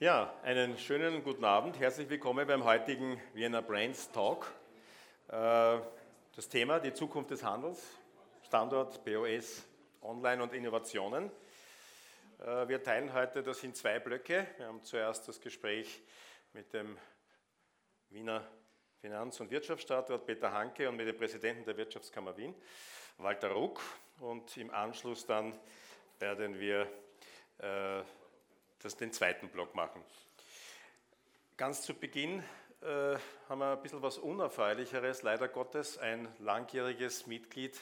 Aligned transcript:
Ja, 0.00 0.32
einen 0.44 0.78
schönen 0.78 1.24
guten 1.24 1.44
Abend. 1.44 1.80
Herzlich 1.80 2.08
willkommen 2.08 2.46
beim 2.46 2.62
heutigen 2.62 3.20
Vienna 3.34 3.60
Brains 3.60 4.08
Talk. 4.12 4.46
Äh, 5.26 5.80
das 6.36 6.48
Thema 6.48 6.78
die 6.78 6.92
Zukunft 6.92 7.32
des 7.32 7.42
Handels, 7.42 7.82
Standort 8.46 9.04
BOS, 9.04 9.66
Online 10.02 10.40
und 10.40 10.54
Innovationen. 10.54 11.32
Äh, 12.38 12.68
wir 12.68 12.80
teilen 12.80 13.12
heute 13.12 13.42
das 13.42 13.64
in 13.64 13.74
zwei 13.74 13.98
Blöcke. 13.98 14.46
Wir 14.56 14.66
haben 14.66 14.84
zuerst 14.84 15.26
das 15.26 15.40
Gespräch 15.40 16.00
mit 16.52 16.72
dem 16.72 16.96
Wiener 18.10 18.46
Finanz- 19.00 19.40
und 19.40 19.50
Wirtschaftsstandort 19.50 20.24
Peter 20.24 20.52
Hanke 20.52 20.88
und 20.88 20.94
mit 20.94 21.08
dem 21.08 21.16
Präsidenten 21.16 21.64
der 21.64 21.76
Wirtschaftskammer 21.76 22.36
Wien, 22.36 22.54
Walter 23.16 23.50
Ruck. 23.50 23.80
Und 24.20 24.56
im 24.58 24.70
Anschluss 24.70 25.26
dann 25.26 25.58
werden 26.20 26.60
wir 26.60 26.82
äh, 27.58 28.04
das, 28.82 28.96
den 28.96 29.12
zweiten 29.12 29.48
Block 29.48 29.74
machen. 29.74 30.02
Ganz 31.56 31.82
zu 31.82 31.94
Beginn 31.94 32.42
äh, 32.80 33.16
haben 33.48 33.58
wir 33.58 33.72
ein 33.72 33.82
bisschen 33.82 34.02
was 34.02 34.18
Unerfreulicheres, 34.18 35.22
leider 35.22 35.48
Gottes. 35.48 35.98
Ein 35.98 36.28
langjähriges 36.38 37.26
Mitglied 37.26 37.76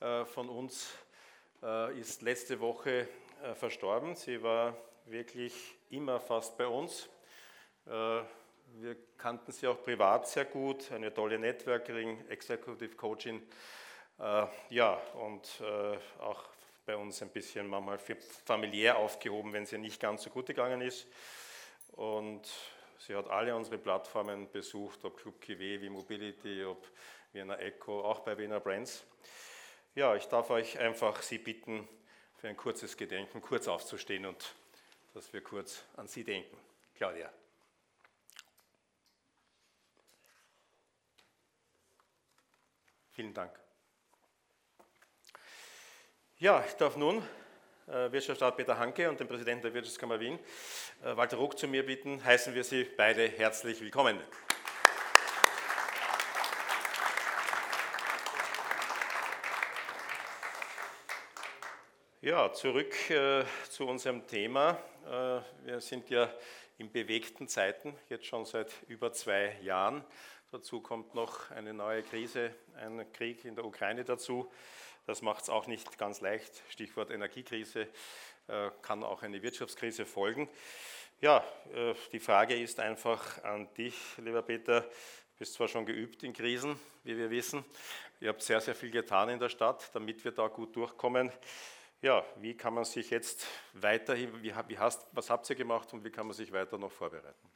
äh, 0.00 0.24
von 0.24 0.48
uns 0.48 0.92
äh, 1.62 1.98
ist 1.98 2.22
letzte 2.22 2.60
Woche 2.60 3.08
äh, 3.42 3.54
verstorben. 3.54 4.16
Sie 4.16 4.42
war 4.42 4.76
wirklich 5.04 5.54
immer 5.90 6.18
fast 6.18 6.58
bei 6.58 6.66
uns. 6.66 7.08
Äh, 7.86 7.90
wir 8.78 8.96
kannten 9.16 9.52
sie 9.52 9.68
auch 9.68 9.80
privat 9.82 10.28
sehr 10.28 10.44
gut, 10.44 10.90
eine 10.90 11.14
tolle 11.14 11.38
Networkerin, 11.38 12.28
Executive 12.28 12.96
Coaching. 12.96 13.40
Äh, 14.18 14.46
ja, 14.70 14.94
und 15.14 15.62
auch 16.18 16.42
bei 16.86 16.96
uns 16.96 17.20
ein 17.20 17.30
bisschen 17.30 17.66
manchmal 17.66 17.98
familiär 17.98 18.96
aufgehoben, 18.96 19.52
wenn 19.52 19.66
sie 19.66 19.76
nicht 19.76 20.00
ganz 20.00 20.22
so 20.22 20.30
gut 20.30 20.46
gegangen 20.46 20.80
ist. 20.80 21.06
Und 21.92 22.48
sie 22.98 23.14
hat 23.14 23.28
alle 23.28 23.54
unsere 23.54 23.76
Plattformen 23.76 24.50
besucht, 24.50 25.04
ob 25.04 25.18
Club 25.18 25.40
KW, 25.40 25.80
wie 25.80 25.90
Mobility, 25.90 26.64
ob 26.64 26.86
Vienna 27.32 27.58
Echo, 27.58 28.04
auch 28.04 28.20
bei 28.20 28.38
Wiener 28.38 28.60
Brands. 28.60 29.04
Ja, 29.96 30.14
ich 30.14 30.26
darf 30.26 30.48
euch 30.50 30.78
einfach 30.78 31.20
Sie 31.22 31.38
bitten, 31.38 31.88
für 32.36 32.48
ein 32.48 32.56
kurzes 32.56 32.96
Gedenken 32.96 33.40
kurz 33.40 33.66
aufzustehen 33.66 34.24
und 34.26 34.54
dass 35.14 35.32
wir 35.32 35.40
kurz 35.42 35.84
an 35.96 36.06
Sie 36.06 36.22
denken. 36.22 36.56
Claudia. 36.94 37.32
Vielen 43.12 43.32
Dank. 43.32 43.65
Ja, 46.38 46.62
ich 46.68 46.74
darf 46.74 46.98
nun 46.98 47.22
äh, 47.86 48.12
Wirtschaftsrat 48.12 48.58
Peter 48.58 48.78
Hanke 48.78 49.08
und 49.08 49.18
den 49.18 49.26
Präsidenten 49.26 49.62
der 49.62 49.72
Wirtschaftskammer 49.72 50.20
Wien, 50.20 50.38
äh, 51.02 51.16
Walter 51.16 51.38
Ruck, 51.38 51.58
zu 51.58 51.66
mir 51.66 51.86
bitten. 51.86 52.22
Heißen 52.22 52.54
wir 52.54 52.62
Sie 52.62 52.84
beide 52.84 53.26
herzlich 53.26 53.80
willkommen. 53.80 54.20
Ja, 62.20 62.52
zurück 62.52 63.08
äh, 63.08 63.42
zu 63.70 63.86
unserem 63.86 64.26
Thema. 64.26 64.76
Äh, 65.06 65.40
wir 65.64 65.80
sind 65.80 66.10
ja 66.10 66.28
in 66.76 66.92
bewegten 66.92 67.48
Zeiten, 67.48 67.96
jetzt 68.10 68.26
schon 68.26 68.44
seit 68.44 68.70
über 68.88 69.10
zwei 69.10 69.56
Jahren. 69.62 70.04
Dazu 70.52 70.82
kommt 70.82 71.14
noch 71.14 71.50
eine 71.50 71.72
neue 71.72 72.02
Krise, 72.02 72.54
ein 72.78 73.10
Krieg 73.14 73.46
in 73.46 73.56
der 73.56 73.64
Ukraine 73.64 74.04
dazu. 74.04 74.52
Das 75.06 75.22
macht 75.22 75.44
es 75.44 75.50
auch 75.50 75.68
nicht 75.68 75.98
ganz 75.98 76.20
leicht. 76.20 76.62
Stichwort 76.68 77.10
Energiekrise 77.10 77.88
äh, 78.48 78.70
kann 78.82 79.04
auch 79.04 79.22
eine 79.22 79.40
Wirtschaftskrise 79.40 80.04
folgen. 80.04 80.48
Ja, 81.20 81.44
äh, 81.72 81.94
die 82.10 82.18
Frage 82.18 82.60
ist 82.60 82.80
einfach 82.80 83.42
an 83.44 83.72
dich, 83.74 83.94
lieber 84.18 84.42
Peter. 84.42 84.80
Du 84.80 85.38
bist 85.38 85.54
zwar 85.54 85.68
schon 85.68 85.86
geübt 85.86 86.24
in 86.24 86.32
Krisen, 86.32 86.78
wie 87.04 87.16
wir 87.16 87.30
wissen. 87.30 87.64
Ihr 88.18 88.30
habt 88.30 88.42
sehr, 88.42 88.60
sehr 88.60 88.74
viel 88.74 88.90
getan 88.90 89.28
in 89.28 89.38
der 89.38 89.48
Stadt, 89.48 89.90
damit 89.94 90.24
wir 90.24 90.32
da 90.32 90.48
gut 90.48 90.74
durchkommen. 90.74 91.30
Ja, 92.02 92.24
wie 92.36 92.56
kann 92.56 92.74
man 92.74 92.84
sich 92.84 93.08
jetzt 93.10 93.46
weiterhin, 93.74 94.42
wie, 94.42 94.52
wie 94.66 94.78
hast, 94.78 95.06
was 95.12 95.30
habt 95.30 95.48
ihr 95.48 95.56
gemacht 95.56 95.92
und 95.92 96.04
wie 96.04 96.10
kann 96.10 96.26
man 96.26 96.34
sich 96.34 96.50
weiter 96.50 96.78
noch 96.78 96.90
vorbereiten? 96.90 97.48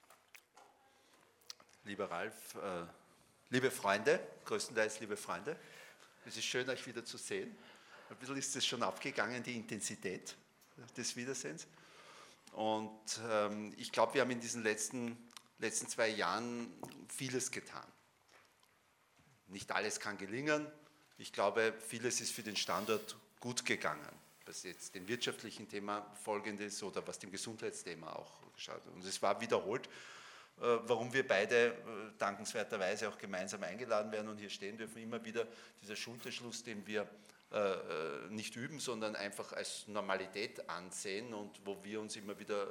Lieber 1.84 2.08
Ralf, 2.08 2.54
äh, 2.54 2.84
liebe 3.48 3.72
Freunde, 3.72 4.20
größtenteils 4.44 5.00
liebe 5.00 5.16
Freunde, 5.16 5.56
es 6.26 6.36
ist 6.36 6.44
schön, 6.44 6.68
euch 6.68 6.86
wieder 6.86 7.04
zu 7.04 7.16
sehen. 7.16 7.56
Ein 8.08 8.16
bisschen 8.16 8.36
ist 8.36 8.56
es 8.56 8.66
schon 8.66 8.82
abgegangen, 8.82 9.42
die 9.42 9.56
Intensität 9.56 10.36
des 10.96 11.16
Wiedersehens. 11.16 11.66
Und 12.52 13.20
ähm, 13.28 13.72
ich 13.76 13.92
glaube, 13.92 14.14
wir 14.14 14.22
haben 14.22 14.30
in 14.30 14.40
diesen 14.40 14.62
letzten, 14.62 15.16
letzten 15.58 15.88
zwei 15.88 16.08
Jahren 16.08 16.72
vieles 17.08 17.50
getan. 17.50 17.86
Nicht 19.48 19.70
alles 19.72 20.00
kann 20.00 20.18
gelingen. 20.18 20.66
Ich 21.18 21.32
glaube, 21.32 21.74
vieles 21.86 22.20
ist 22.20 22.32
für 22.32 22.42
den 22.42 22.56
Standort 22.56 23.16
gut 23.40 23.64
gegangen, 23.64 24.08
was 24.46 24.62
jetzt 24.64 24.94
dem 24.94 25.06
wirtschaftlichen 25.06 25.68
Thema 25.68 26.04
folgend 26.24 26.60
ist 26.60 26.82
oder 26.82 27.06
was 27.06 27.18
dem 27.18 27.30
Gesundheitsthema 27.30 28.12
auch 28.12 28.52
geschaut. 28.54 28.86
Und 28.94 29.04
es 29.04 29.20
war 29.22 29.40
wiederholt 29.40 29.88
warum 30.86 31.12
wir 31.12 31.26
beide 31.26 31.68
äh, 31.68 31.72
dankenswerterweise 32.18 33.08
auch 33.08 33.18
gemeinsam 33.18 33.62
eingeladen 33.62 34.12
werden 34.12 34.28
und 34.28 34.38
hier 34.38 34.50
stehen 34.50 34.76
dürfen, 34.76 35.02
immer 35.02 35.24
wieder 35.24 35.46
dieser 35.82 35.96
Schulterschluss, 35.96 36.62
den 36.62 36.86
wir 36.86 37.08
äh, 37.52 37.76
nicht 38.28 38.56
üben, 38.56 38.78
sondern 38.78 39.16
einfach 39.16 39.52
als 39.52 39.88
Normalität 39.88 40.68
ansehen 40.68 41.34
und 41.34 41.60
wo 41.64 41.82
wir 41.82 42.00
uns 42.00 42.16
immer 42.16 42.38
wieder 42.38 42.66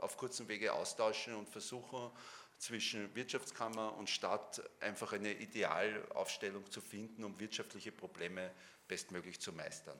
auf 0.00 0.16
kurzem 0.16 0.48
Wege 0.48 0.72
austauschen 0.72 1.34
und 1.34 1.48
versuchen, 1.48 2.10
zwischen 2.58 3.14
Wirtschaftskammer 3.14 3.96
und 3.96 4.10
Stadt 4.10 4.60
einfach 4.80 5.12
eine 5.12 5.32
Idealaufstellung 5.32 6.68
zu 6.70 6.80
finden, 6.80 7.24
um 7.24 7.38
wirtschaftliche 7.38 7.92
Probleme 7.92 8.50
bestmöglich 8.88 9.40
zu 9.40 9.52
meistern. 9.52 9.98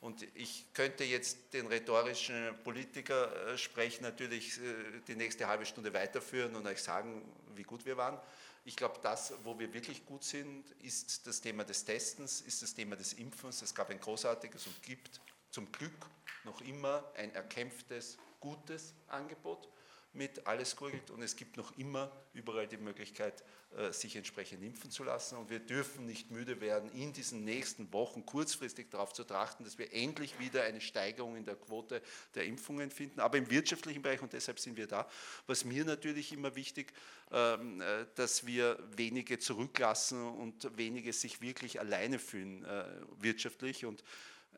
Und 0.00 0.26
ich 0.34 0.72
könnte 0.74 1.04
jetzt 1.04 1.52
den 1.52 1.66
rhetorischen 1.66 2.54
Politiker 2.62 3.52
äh, 3.52 3.58
sprechen, 3.58 4.02
natürlich 4.02 4.58
äh, 4.58 5.00
die 5.08 5.16
nächste 5.16 5.46
halbe 5.48 5.66
Stunde 5.66 5.92
weiterführen 5.92 6.54
und 6.54 6.66
euch 6.66 6.82
sagen, 6.82 7.22
wie 7.54 7.62
gut 7.62 7.84
wir 7.86 7.96
waren. 7.96 8.20
Ich 8.64 8.76
glaube, 8.76 8.98
das, 9.02 9.32
wo 9.44 9.58
wir 9.58 9.72
wirklich 9.72 10.04
gut 10.04 10.24
sind, 10.24 10.70
ist 10.82 11.26
das 11.26 11.40
Thema 11.40 11.64
des 11.64 11.84
Testens, 11.84 12.40
ist 12.40 12.62
das 12.62 12.74
Thema 12.74 12.96
des 12.96 13.14
Impfens. 13.14 13.62
Es 13.62 13.74
gab 13.74 13.90
ein 13.90 14.00
großartiges 14.00 14.66
und 14.66 14.82
gibt 14.82 15.20
zum 15.50 15.70
Glück 15.72 16.06
noch 16.44 16.60
immer 16.60 17.04
ein 17.16 17.34
erkämpftes, 17.34 18.18
gutes 18.40 18.92
Angebot 19.08 19.68
mit 20.16 20.46
alles 20.46 20.76
gurgelt 20.76 21.10
und 21.10 21.22
es 21.22 21.36
gibt 21.36 21.56
noch 21.56 21.76
immer 21.78 22.10
überall 22.32 22.66
die 22.66 22.76
Möglichkeit, 22.76 23.44
äh, 23.76 23.92
sich 23.92 24.16
entsprechend 24.16 24.62
impfen 24.62 24.90
zu 24.90 25.04
lassen. 25.04 25.36
Und 25.36 25.50
wir 25.50 25.58
dürfen 25.58 26.06
nicht 26.06 26.30
müde 26.30 26.60
werden, 26.60 26.90
in 26.92 27.12
diesen 27.12 27.44
nächsten 27.44 27.92
Wochen 27.92 28.24
kurzfristig 28.24 28.90
darauf 28.90 29.12
zu 29.12 29.24
trachten, 29.24 29.64
dass 29.64 29.76
wir 29.76 29.92
endlich 29.92 30.38
wieder 30.38 30.62
eine 30.62 30.80
Steigerung 30.80 31.36
in 31.36 31.44
der 31.44 31.56
Quote 31.56 32.00
der 32.34 32.44
Impfungen 32.44 32.90
finden, 32.90 33.20
aber 33.20 33.38
im 33.38 33.50
wirtschaftlichen 33.50 34.02
Bereich, 34.02 34.22
und 34.22 34.32
deshalb 34.32 34.60
sind 34.60 34.76
wir 34.76 34.86
da, 34.86 35.08
was 35.46 35.64
mir 35.64 35.84
natürlich 35.84 36.32
immer 36.32 36.54
wichtig, 36.56 36.92
ähm, 37.32 37.80
äh, 37.80 38.06
dass 38.14 38.46
wir 38.46 38.78
wenige 38.96 39.38
zurücklassen 39.38 40.24
und 40.24 40.76
wenige 40.76 41.12
sich 41.12 41.40
wirklich 41.40 41.80
alleine 41.80 42.18
fühlen 42.18 42.64
äh, 42.64 42.84
wirtschaftlich. 43.18 43.84
Und 43.84 44.02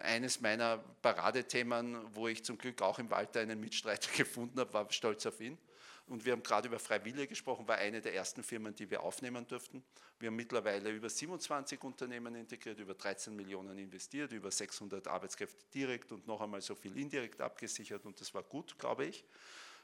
eines 0.01 0.41
meiner 0.41 0.79
Paradethemen, 1.03 1.97
wo 2.15 2.29
ich 2.29 2.45
zum 2.45 2.59
Glück 2.59 2.83
auch 2.83 2.99
im 2.99 3.11
Walter 3.11 3.41
einen 3.41 3.61
Mitstreiter 3.61 4.11
gefunden 4.17 4.59
habe, 4.61 4.73
war 4.73 4.91
stolz 4.93 5.27
auf 5.27 5.41
ihn. 5.41 5.59
Und 6.09 6.25
wir 6.25 6.33
haben 6.33 6.43
gerade 6.43 6.69
über 6.69 6.79
Freiwillige 6.79 7.29
gesprochen, 7.29 7.69
war 7.69 7.77
eine 7.77 8.01
der 8.01 8.15
ersten 8.15 8.43
Firmen, 8.43 8.75
die 8.75 8.91
wir 8.91 9.03
aufnehmen 9.03 9.47
durften. 9.47 9.85
Wir 10.19 10.29
haben 10.29 10.37
mittlerweile 10.37 10.91
über 10.91 11.11
27 11.11 11.83
Unternehmen 11.85 12.35
integriert, 12.35 12.79
über 12.79 12.95
13 12.95 13.37
Millionen 13.37 13.77
investiert, 13.79 14.33
über 14.33 14.51
600 14.51 15.07
Arbeitskräfte 15.07 15.67
direkt 15.75 16.11
und 16.11 16.27
noch 16.27 16.41
einmal 16.41 16.63
so 16.63 16.75
viel 16.75 16.97
indirekt 16.97 17.41
abgesichert 17.41 18.07
und 18.07 18.19
das 18.21 18.33
war 18.33 18.43
gut, 18.43 18.79
glaube 18.79 19.05
ich. 19.05 19.25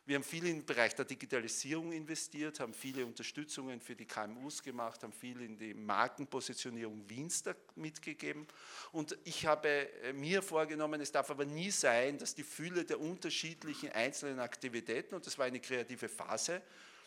Wir 0.06 0.16
haben 0.16 0.22
viel 0.22 0.46
im 0.46 0.66
Bereich 0.66 0.94
der 0.94 1.06
Digitalisierung 1.06 1.90
investiert, 1.90 2.60
haben 2.60 2.74
viele 2.74 3.06
Unterstützungen 3.06 3.80
für 3.80 3.96
die 3.96 4.04
KMUs 4.04 4.62
gemacht, 4.62 5.02
haben 5.02 5.14
viel 5.14 5.40
in 5.40 5.56
die 5.56 5.72
Markenpositionierung 5.72 7.08
Wiens 7.08 7.42
mitgegeben. 7.74 8.46
Und 8.92 9.16
ich 9.24 9.46
habe 9.46 9.68
äh, 10.02 10.12
mir 10.12 10.42
vorgenommen, 10.42 11.00
es 11.00 11.10
darf 11.10 11.30
aber 11.30 11.46
nie 11.46 11.70
sein, 11.70 12.18
dass 12.18 12.34
die 12.34 12.42
Fülle 12.42 12.84
der 12.84 13.00
unterschiedlichen 13.00 13.92
einzelnen 13.92 14.40
Aktivitäten, 14.40 15.14
und 15.14 15.24
das 15.26 15.38
war 15.38 15.46
eine 15.46 15.60
kreative 15.60 16.10
Phase, 16.10 16.60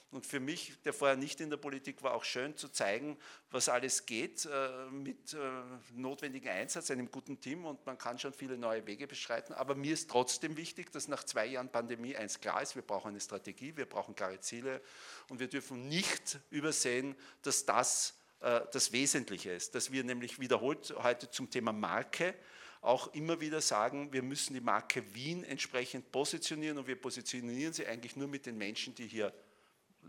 und 0.09 0.25
für 0.25 0.39
mich, 0.39 0.73
der 0.85 0.93
vorher 0.93 1.17
nicht 1.17 1.41
in 1.41 1.49
der 1.49 1.57
Politik 1.57 2.01
war, 2.01 2.13
auch 2.13 2.23
schön 2.23 2.55
zu 2.55 2.69
zeigen, 2.69 3.17
was 3.51 3.67
alles 3.67 4.05
geht 4.05 4.45
äh, 4.45 4.85
mit 4.89 5.33
äh, 5.33 5.37
notwendigem 5.95 6.49
Einsatz, 6.49 6.89
einem 6.91 7.11
guten 7.11 7.41
Team. 7.41 7.65
Und 7.65 7.85
man 7.85 7.97
kann 7.97 8.17
schon 8.17 8.31
viele 8.31 8.57
neue 8.57 8.87
Wege 8.87 9.05
beschreiten. 9.05 9.53
Aber 9.53 9.75
mir 9.75 9.93
ist 9.93 10.09
trotzdem 10.09 10.55
wichtig, 10.55 10.93
dass 10.93 11.09
nach 11.09 11.25
zwei 11.25 11.45
Jahren 11.47 11.69
Pandemie 11.69 12.15
eins 12.15 12.39
klar 12.39 12.61
ist, 12.61 12.75
wir 12.75 12.83
brauchen 12.83 13.09
eine 13.09 13.19
Strategie, 13.19 13.75
wir 13.75 13.85
brauchen 13.85 14.15
klare 14.15 14.39
Ziele. 14.39 14.81
Und 15.27 15.41
wir 15.41 15.49
dürfen 15.49 15.89
nicht 15.89 16.39
übersehen, 16.51 17.13
dass 17.41 17.65
das 17.65 18.15
äh, 18.39 18.61
das 18.71 18.93
Wesentliche 18.93 19.51
ist, 19.51 19.75
dass 19.75 19.91
wir 19.91 20.05
nämlich 20.05 20.39
wiederholt 20.39 20.93
heute 21.03 21.29
zum 21.29 21.49
Thema 21.49 21.73
Marke 21.73 22.33
auch 22.79 23.13
immer 23.13 23.41
wieder 23.41 23.59
sagen, 23.59 24.13
wir 24.13 24.21
müssen 24.21 24.53
die 24.53 24.61
Marke 24.61 25.03
Wien 25.13 25.43
entsprechend 25.43 26.11
positionieren. 26.13 26.77
Und 26.77 26.87
wir 26.87 26.95
positionieren 26.95 27.73
sie 27.73 27.85
eigentlich 27.85 28.15
nur 28.15 28.29
mit 28.29 28.45
den 28.45 28.57
Menschen, 28.57 28.95
die 28.95 29.07
hier 29.07 29.33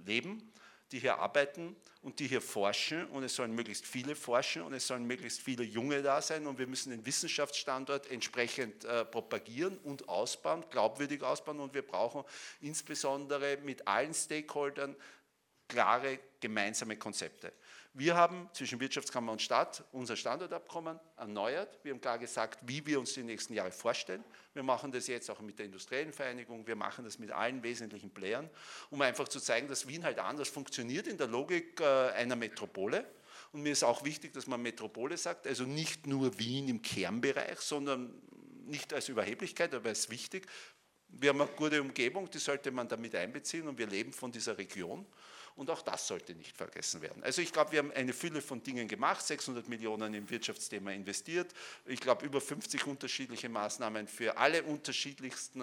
leben, 0.06 0.52
die 0.92 0.98
hier 0.98 1.18
arbeiten 1.18 1.76
und 2.02 2.20
die 2.20 2.26
hier 2.26 2.40
forschen. 2.40 3.06
Und 3.06 3.22
es 3.22 3.34
sollen 3.34 3.52
möglichst 3.52 3.86
viele 3.86 4.14
forschen 4.14 4.62
und 4.62 4.72
es 4.72 4.86
sollen 4.86 5.04
möglichst 5.04 5.40
viele 5.40 5.64
Junge 5.64 6.02
da 6.02 6.22
sein. 6.22 6.46
Und 6.46 6.58
wir 6.58 6.66
müssen 6.66 6.90
den 6.90 7.04
Wissenschaftsstandort 7.04 8.10
entsprechend 8.10 8.84
äh, 8.84 9.04
propagieren 9.04 9.78
und 9.78 10.08
ausbauen, 10.08 10.64
glaubwürdig 10.70 11.22
ausbauen. 11.22 11.60
Und 11.60 11.74
wir 11.74 11.82
brauchen 11.82 12.24
insbesondere 12.60 13.58
mit 13.58 13.86
allen 13.86 14.14
Stakeholdern 14.14 14.96
klare 15.68 16.18
gemeinsame 16.40 16.96
Konzepte. 16.96 17.52
Wir 17.94 18.14
haben 18.14 18.48
zwischen 18.52 18.80
Wirtschaftskammer 18.80 19.32
und 19.32 19.42
Stadt 19.42 19.82
unser 19.92 20.14
Standortabkommen 20.14 21.00
erneuert. 21.16 21.78
Wir 21.82 21.92
haben 21.92 22.00
klar 22.00 22.18
gesagt, 22.18 22.60
wie 22.66 22.84
wir 22.86 23.00
uns 23.00 23.14
die 23.14 23.22
nächsten 23.22 23.54
Jahre 23.54 23.72
vorstellen. 23.72 24.22
Wir 24.54 24.62
machen 24.62 24.92
das 24.92 25.06
jetzt 25.06 25.30
auch 25.30 25.40
mit 25.40 25.58
der 25.58 25.66
industriellen 25.66 26.12
Vereinigung, 26.12 26.66
wir 26.66 26.76
machen 26.76 27.04
das 27.04 27.18
mit 27.18 27.32
allen 27.32 27.62
wesentlichen 27.62 28.10
Playern, 28.10 28.48
um 28.90 29.00
einfach 29.00 29.26
zu 29.28 29.40
zeigen, 29.40 29.68
dass 29.68 29.88
Wien 29.88 30.04
halt 30.04 30.18
anders 30.18 30.48
funktioniert 30.48 31.06
in 31.06 31.16
der 31.16 31.26
Logik 31.26 31.80
äh, 31.80 32.10
einer 32.10 32.36
Metropole. 32.36 33.04
Und 33.52 33.62
mir 33.62 33.72
ist 33.72 33.82
auch 33.82 34.04
wichtig, 34.04 34.34
dass 34.34 34.46
man 34.46 34.60
Metropole 34.60 35.16
sagt, 35.16 35.46
also 35.46 35.64
nicht 35.64 36.06
nur 36.06 36.38
Wien 36.38 36.68
im 36.68 36.82
Kernbereich, 36.82 37.58
sondern 37.60 38.14
nicht 38.66 38.92
als 38.92 39.08
Überheblichkeit, 39.08 39.74
aber 39.74 39.88
als 39.88 40.10
wichtig. 40.10 40.46
Wir 41.08 41.30
haben 41.30 41.40
eine 41.40 41.50
gute 41.50 41.80
Umgebung, 41.80 42.30
die 42.30 42.38
sollte 42.38 42.70
man 42.70 42.86
damit 42.86 43.14
einbeziehen 43.14 43.66
und 43.66 43.78
wir 43.78 43.86
leben 43.86 44.12
von 44.12 44.30
dieser 44.30 44.58
Region. 44.58 45.06
Und 45.58 45.70
auch 45.70 45.82
das 45.82 46.06
sollte 46.06 46.36
nicht 46.36 46.56
vergessen 46.56 47.02
werden. 47.02 47.20
Also 47.24 47.42
ich 47.42 47.52
glaube, 47.52 47.72
wir 47.72 47.80
haben 47.80 47.90
eine 47.90 48.12
Fülle 48.12 48.40
von 48.40 48.62
Dingen 48.62 48.86
gemacht, 48.86 49.26
600 49.26 49.68
Millionen 49.68 50.14
im 50.14 50.30
Wirtschaftsthema 50.30 50.92
investiert. 50.92 51.52
Ich 51.84 51.98
glaube, 51.98 52.24
über 52.24 52.40
50 52.40 52.86
unterschiedliche 52.86 53.48
Maßnahmen 53.48 54.06
für 54.06 54.36
alle 54.36 54.62
unterschiedlichsten 54.62 55.60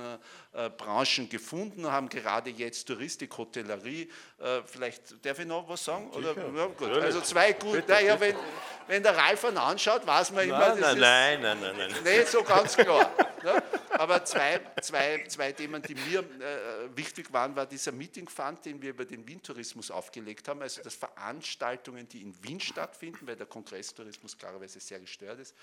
äh, 0.51 0.69
Branchen 0.69 1.29
gefunden, 1.29 1.89
haben 1.89 2.09
gerade 2.09 2.49
jetzt 2.49 2.89
Touristik, 2.89 3.37
Hotellerie, 3.37 4.11
äh, 4.39 4.61
vielleicht 4.65 5.25
darf 5.25 5.39
ich 5.39 5.45
noch 5.45 5.69
was 5.69 5.85
sagen? 5.85 6.09
Oder, 6.11 6.35
ja, 6.35 6.65
gut. 6.65 6.89
Also 6.89 7.21
zwei 7.21 7.53
gute, 7.53 7.85
naja, 7.87 8.19
wenn, 8.19 8.35
wenn 8.87 9.01
der 9.01 9.15
Ralf 9.15 9.45
einen 9.45 9.57
anschaut, 9.57 10.05
weiß 10.05 10.31
man 10.31 10.43
immer, 10.43 10.59
nein, 10.59 10.81
das 10.81 10.95
nein, 10.97 11.41
nein, 11.41 11.61
nein, 11.61 11.77
nein, 11.77 11.95
nein. 12.03 12.17
Nicht 12.17 12.27
so 12.27 12.43
ganz 12.43 12.75
klar. 12.75 13.09
Aber 13.97 14.23
zwei, 14.25 14.61
zwei, 14.81 15.23
zwei 15.27 15.51
Themen, 15.51 15.81
die 15.81 15.95
mir 15.95 16.19
äh, 16.19 16.95
wichtig 16.95 17.31
waren, 17.31 17.55
war 17.55 17.65
dieser 17.65 17.91
Meeting-Fund, 17.91 18.65
den 18.65 18.81
wir 18.81 18.91
über 18.91 19.05
den 19.05 19.27
Wien-Tourismus 19.27 19.91
aufgelegt 19.91 20.47
haben. 20.47 20.61
Also 20.61 20.81
dass 20.81 20.95
Veranstaltungen, 20.95 22.07
die 22.07 22.21
in 22.21 22.43
Wien 22.43 22.59
stattfinden, 22.59 23.27
weil 23.27 23.35
der 23.35 23.47
Kongresstourismus 23.47 24.37
klarerweise 24.37 24.79
sehr 24.79 24.99
gestört 24.99 25.39
ist, 25.39 25.55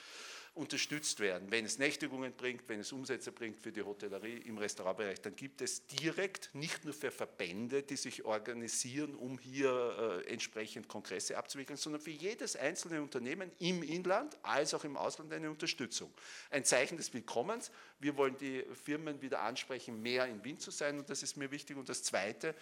unterstützt 0.54 1.20
werden. 1.20 1.50
Wenn 1.50 1.64
es 1.64 1.78
Nächtigungen 1.78 2.34
bringt, 2.34 2.68
wenn 2.68 2.80
es 2.80 2.92
Umsätze 2.92 3.32
bringt 3.32 3.58
für 3.58 3.72
die 3.72 3.82
Hotellerie 3.82 4.36
im 4.36 4.58
Restaurantbereich, 4.58 5.22
dann 5.22 5.34
gibt 5.34 5.62
es 5.62 5.86
direkt 5.86 6.50
nicht 6.52 6.84
nur 6.84 6.92
für 6.92 7.10
Verbände, 7.10 7.82
die 7.82 7.96
sich 7.96 8.24
organisieren, 8.24 9.14
um 9.14 9.38
hier 9.38 10.22
äh, 10.26 10.30
entsprechend 10.30 10.88
Kongresse 10.88 11.38
abzuwickeln, 11.38 11.78
sondern 11.78 12.02
für 12.02 12.10
jedes 12.10 12.54
einzelne 12.54 13.00
Unternehmen 13.00 13.50
im 13.60 13.82
Inland 13.82 14.36
als 14.42 14.74
auch 14.74 14.84
im 14.84 14.98
Ausland 14.98 15.32
eine 15.32 15.50
Unterstützung. 15.50 16.12
Ein 16.50 16.66
Zeichen 16.66 16.98
des 16.98 17.14
Willkommens. 17.14 17.70
Wir 17.98 18.18
wollen 18.18 18.36
die 18.36 18.62
Firmen 18.84 19.22
wieder 19.22 19.40
ansprechen, 19.40 20.02
mehr 20.02 20.26
in 20.26 20.44
Wien 20.44 20.58
zu 20.58 20.70
sein 20.70 20.98
und 20.98 21.08
das 21.08 21.22
ist 21.22 21.38
mir 21.38 21.50
wichtig. 21.50 21.78
Und 21.78 21.88
das 21.88 22.02
Zweite, 22.02 22.54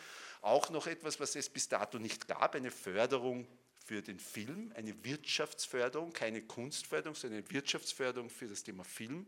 auch 0.43 0.71
noch 0.71 0.87
etwas, 0.87 1.19
was 1.19 1.35
es 1.35 1.49
bis 1.49 1.69
dato 1.69 1.99
nicht 1.99 2.29
gab, 2.29 2.55
eine 2.55 2.71
Förderung 2.71 3.49
für 3.91 4.03
den 4.03 4.21
Film, 4.21 4.73
eine 4.77 4.95
Wirtschaftsförderung, 5.05 6.13
keine 6.13 6.43
Kunstförderung, 6.43 7.17
sondern 7.17 7.41
eine 7.41 7.51
Wirtschaftsförderung 7.51 8.31
für 8.31 8.47
das 8.47 8.63
Thema 8.63 8.85
Film, 8.85 9.27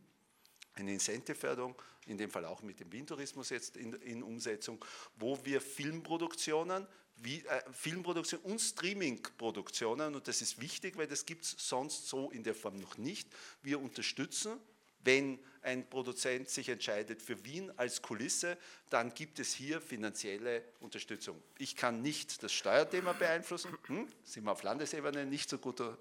eine 0.75 0.93
Incentieförderung, 0.93 1.75
in 2.07 2.17
dem 2.17 2.31
Fall 2.31 2.45
auch 2.45 2.63
mit 2.63 2.79
dem 2.79 2.93
Windtourismus 2.93 3.51
jetzt 3.51 3.77
in, 3.77 3.93
in 3.95 4.23
Umsetzung, 4.23 4.85
wo 5.17 5.45
wir 5.45 5.61
Filmproduktionen, 5.61 6.87
wie, 7.17 7.45
äh, 7.45 7.73
Filmproduktion 7.73 8.41
und 8.43 8.61
Streamingproduktionen, 8.61 10.15
und 10.15 10.29
das 10.29 10.41
ist 10.41 10.61
wichtig, 10.61 10.97
weil 10.97 11.09
das 11.09 11.27
gibt 11.27 11.43
es 11.43 11.57
sonst 11.59 12.07
so 12.07 12.31
in 12.31 12.45
der 12.45 12.55
Form 12.55 12.79
noch 12.79 12.97
nicht, 12.99 13.29
wir 13.65 13.81
unterstützen 13.81 14.61
wenn 15.05 15.39
ein 15.63 15.89
Produzent 15.89 16.49
sich 16.51 16.69
entscheidet 16.69 17.23
für 17.23 17.45
Wien 17.45 17.73
als 17.77 18.03
Kulisse, 18.03 18.59
dann 18.91 19.15
gibt 19.15 19.39
es 19.39 19.55
hier 19.55 19.81
finanzielle 19.81 20.63
Unterstützung. 20.81 21.41
Ich 21.59 21.77
kann 21.77 22.03
nicht 22.03 22.43
das 22.43 22.53
Steuerthema 22.53 23.13
beeinflussen, 23.13 23.77
hm? 23.87 24.09
sind 24.25 24.45
wir 24.45 24.53
auf 24.53 24.63
Landesebene 24.65 25.25
nicht 25.25 25.49
so 25.49 25.59
gut 25.59 25.81
äh, 25.81 25.93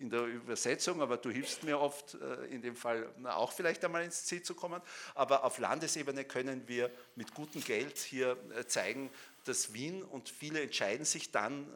in 0.00 0.10
der 0.10 0.24
Übersetzung, 0.24 1.00
aber 1.00 1.16
du 1.16 1.30
hilfst 1.30 1.62
mir 1.62 1.78
oft 1.78 2.14
äh, 2.14 2.46
in 2.46 2.60
dem 2.60 2.74
Fall 2.74 3.08
auch 3.24 3.52
vielleicht 3.52 3.84
einmal 3.84 4.04
ins 4.04 4.24
Ziel 4.24 4.42
zu 4.42 4.54
kommen. 4.54 4.82
Aber 5.14 5.44
auf 5.44 5.58
Landesebene 5.58 6.24
können 6.24 6.66
wir 6.66 6.90
mit 7.14 7.34
gutem 7.34 7.62
Geld 7.62 7.98
hier 7.98 8.36
äh, 8.56 8.66
zeigen, 8.66 9.10
dass 9.44 9.72
Wien 9.72 10.02
und 10.02 10.28
viele 10.28 10.60
entscheiden 10.60 11.04
sich 11.04 11.30
dann, 11.30 11.66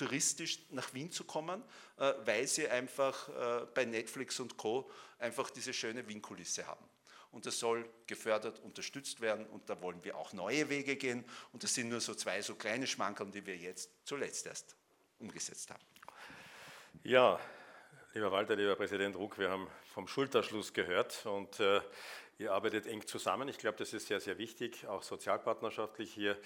touristisch 0.00 0.60
nach 0.70 0.94
Wien 0.94 1.10
zu 1.10 1.24
kommen, 1.24 1.62
äh, 1.98 2.14
weil 2.24 2.46
sie 2.46 2.66
einfach 2.68 3.28
äh, 3.28 3.66
bei 3.74 3.84
Netflix 3.84 4.40
und 4.40 4.56
Co. 4.56 4.90
einfach 5.18 5.50
diese 5.50 5.74
schöne 5.74 6.08
Wien-Kulisse 6.08 6.66
haben. 6.66 6.84
Und 7.32 7.44
das 7.44 7.58
soll 7.58 7.88
gefördert, 8.06 8.58
unterstützt 8.60 9.20
werden 9.20 9.46
und 9.46 9.68
da 9.68 9.80
wollen 9.82 10.02
wir 10.02 10.16
auch 10.16 10.32
neue 10.32 10.68
Wege 10.70 10.96
gehen. 10.96 11.24
Und 11.52 11.62
das 11.62 11.74
sind 11.74 11.90
nur 11.90 12.00
so 12.00 12.14
zwei 12.14 12.40
so 12.40 12.54
kleine 12.54 12.86
Schmankerl, 12.86 13.30
die 13.30 13.44
wir 13.44 13.56
jetzt 13.56 13.90
zuletzt 14.04 14.46
erst 14.46 14.74
umgesetzt 15.18 15.70
haben. 15.70 15.84
Ja, 17.04 17.38
lieber 18.14 18.32
Walter, 18.32 18.56
lieber 18.56 18.74
Präsident 18.74 19.14
Ruck, 19.16 19.38
wir 19.38 19.50
haben 19.50 19.68
vom 19.92 20.08
Schulterschluss 20.08 20.72
gehört 20.72 21.24
und 21.26 21.60
äh, 21.60 21.82
ihr 22.38 22.52
arbeitet 22.52 22.86
eng 22.86 23.06
zusammen. 23.06 23.48
Ich 23.48 23.58
glaube, 23.58 23.76
das 23.76 23.92
ist 23.92 24.06
sehr, 24.06 24.20
sehr 24.20 24.38
wichtig, 24.38 24.86
auch 24.86 25.02
sozialpartnerschaftlich 25.02 26.12
hier 26.12 26.40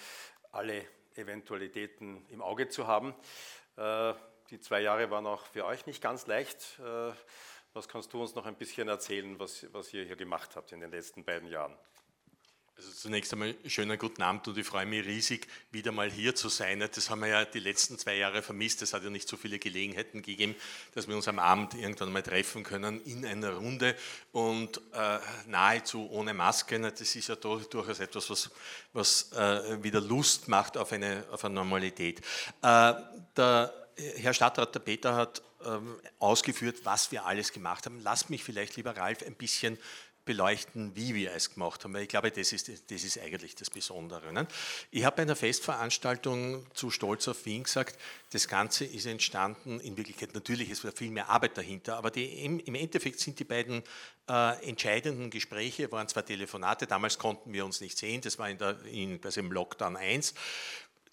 alle 0.50 0.84
Eventualitäten 1.16 2.24
im 2.28 2.42
Auge 2.42 2.68
zu 2.68 2.86
haben. 2.86 3.14
Äh, 3.76 4.14
die 4.50 4.60
zwei 4.60 4.80
Jahre 4.80 5.10
waren 5.10 5.26
auch 5.26 5.44
für 5.46 5.64
euch 5.64 5.86
nicht 5.86 6.02
ganz 6.02 6.26
leicht. 6.26 6.78
Äh, 6.80 7.12
was 7.72 7.88
kannst 7.88 8.12
du 8.12 8.20
uns 8.20 8.34
noch 8.34 8.46
ein 8.46 8.56
bisschen 8.56 8.88
erzählen, 8.88 9.38
was, 9.38 9.66
was 9.72 9.92
ihr 9.92 10.04
hier 10.04 10.16
gemacht 10.16 10.54
habt 10.54 10.72
in 10.72 10.80
den 10.80 10.90
letzten 10.90 11.24
beiden 11.24 11.48
Jahren? 11.48 11.76
Also 12.76 12.90
zunächst 12.90 13.32
einmal 13.32 13.54
schönen 13.66 13.96
guten 13.98 14.22
Abend 14.22 14.48
und 14.48 14.58
ich 14.58 14.66
freue 14.66 14.84
mich 14.84 15.06
riesig, 15.06 15.46
wieder 15.70 15.92
mal 15.92 16.10
hier 16.10 16.34
zu 16.34 16.48
sein. 16.48 16.80
Das 16.80 17.08
haben 17.08 17.20
wir 17.20 17.28
ja 17.28 17.44
die 17.44 17.60
letzten 17.60 17.98
zwei 17.98 18.16
Jahre 18.16 18.42
vermisst. 18.42 18.82
Es 18.82 18.92
hat 18.92 19.04
ja 19.04 19.10
nicht 19.10 19.28
so 19.28 19.36
viele 19.36 19.60
Gelegenheiten 19.60 20.22
gegeben, 20.22 20.56
dass 20.92 21.06
wir 21.06 21.14
uns 21.14 21.28
am 21.28 21.38
Abend 21.38 21.74
irgendwann 21.74 22.10
mal 22.10 22.24
treffen 22.24 22.64
können 22.64 23.00
in 23.04 23.24
einer 23.24 23.52
Runde 23.52 23.94
und 24.32 24.78
äh, 24.92 25.18
nahezu 25.46 26.10
ohne 26.10 26.34
Maske. 26.34 26.80
Das 26.80 27.00
ist 27.14 27.28
ja 27.28 27.36
durchaus 27.36 28.00
etwas, 28.00 28.28
was, 28.28 28.50
was 28.92 29.32
äh, 29.32 29.80
wieder 29.84 30.00
Lust 30.00 30.48
macht 30.48 30.76
auf 30.76 30.90
eine, 30.90 31.24
auf 31.30 31.44
eine 31.44 31.54
Normalität. 31.54 32.22
Äh, 32.60 32.94
der 33.36 33.72
Herr 34.16 34.34
Stadtrat, 34.34 34.74
der 34.74 34.80
Peter, 34.80 35.14
hat 35.14 35.42
ähm, 35.64 35.96
ausgeführt, 36.18 36.78
was 36.82 37.12
wir 37.12 37.24
alles 37.24 37.52
gemacht 37.52 37.86
haben. 37.86 38.00
Lasst 38.00 38.30
mich 38.30 38.42
vielleicht, 38.42 38.74
lieber 38.74 38.96
Ralf, 38.96 39.22
ein 39.22 39.36
bisschen 39.36 39.78
beleuchten, 40.24 40.94
wie 40.96 41.14
wir 41.14 41.32
es 41.32 41.52
gemacht 41.52 41.84
haben. 41.84 41.94
Weil 41.94 42.02
ich 42.02 42.08
glaube, 42.08 42.30
das 42.30 42.52
ist, 42.52 42.68
das 42.68 43.04
ist 43.04 43.18
eigentlich 43.18 43.54
das 43.54 43.70
Besondere. 43.70 44.32
Ne? 44.32 44.46
Ich 44.90 45.04
habe 45.04 45.16
bei 45.16 45.22
einer 45.22 45.36
Festveranstaltung 45.36 46.66
zu 46.74 46.90
Stolz 46.90 47.28
auf 47.28 47.44
Wien 47.46 47.64
gesagt, 47.64 47.98
das 48.32 48.48
Ganze 48.48 48.84
ist 48.84 49.06
entstanden, 49.06 49.80
in 49.80 49.96
Wirklichkeit 49.96 50.34
natürlich, 50.34 50.70
es 50.70 50.82
war 50.84 50.92
viel 50.92 51.10
mehr 51.10 51.28
Arbeit 51.28 51.56
dahinter, 51.56 51.96
aber 51.96 52.10
die, 52.10 52.24
im, 52.44 52.74
Endeffekt 52.74 53.20
sind 53.20 53.38
die 53.38 53.44
beiden 53.44 53.82
äh, 54.28 54.68
entscheidenden 54.68 55.30
Gespräche, 55.30 55.92
waren 55.92 56.08
zwar 56.08 56.24
Telefonate, 56.24 56.86
damals 56.86 57.18
konnten 57.18 57.52
wir 57.52 57.64
uns 57.64 57.80
nicht 57.80 57.98
sehen, 57.98 58.20
das 58.22 58.38
war 58.38 58.48
in 58.48 58.58
der, 58.58 58.82
in, 58.86 59.20
also 59.22 59.40
im 59.40 59.52
Lockdown 59.52 59.96
1, 59.96 60.34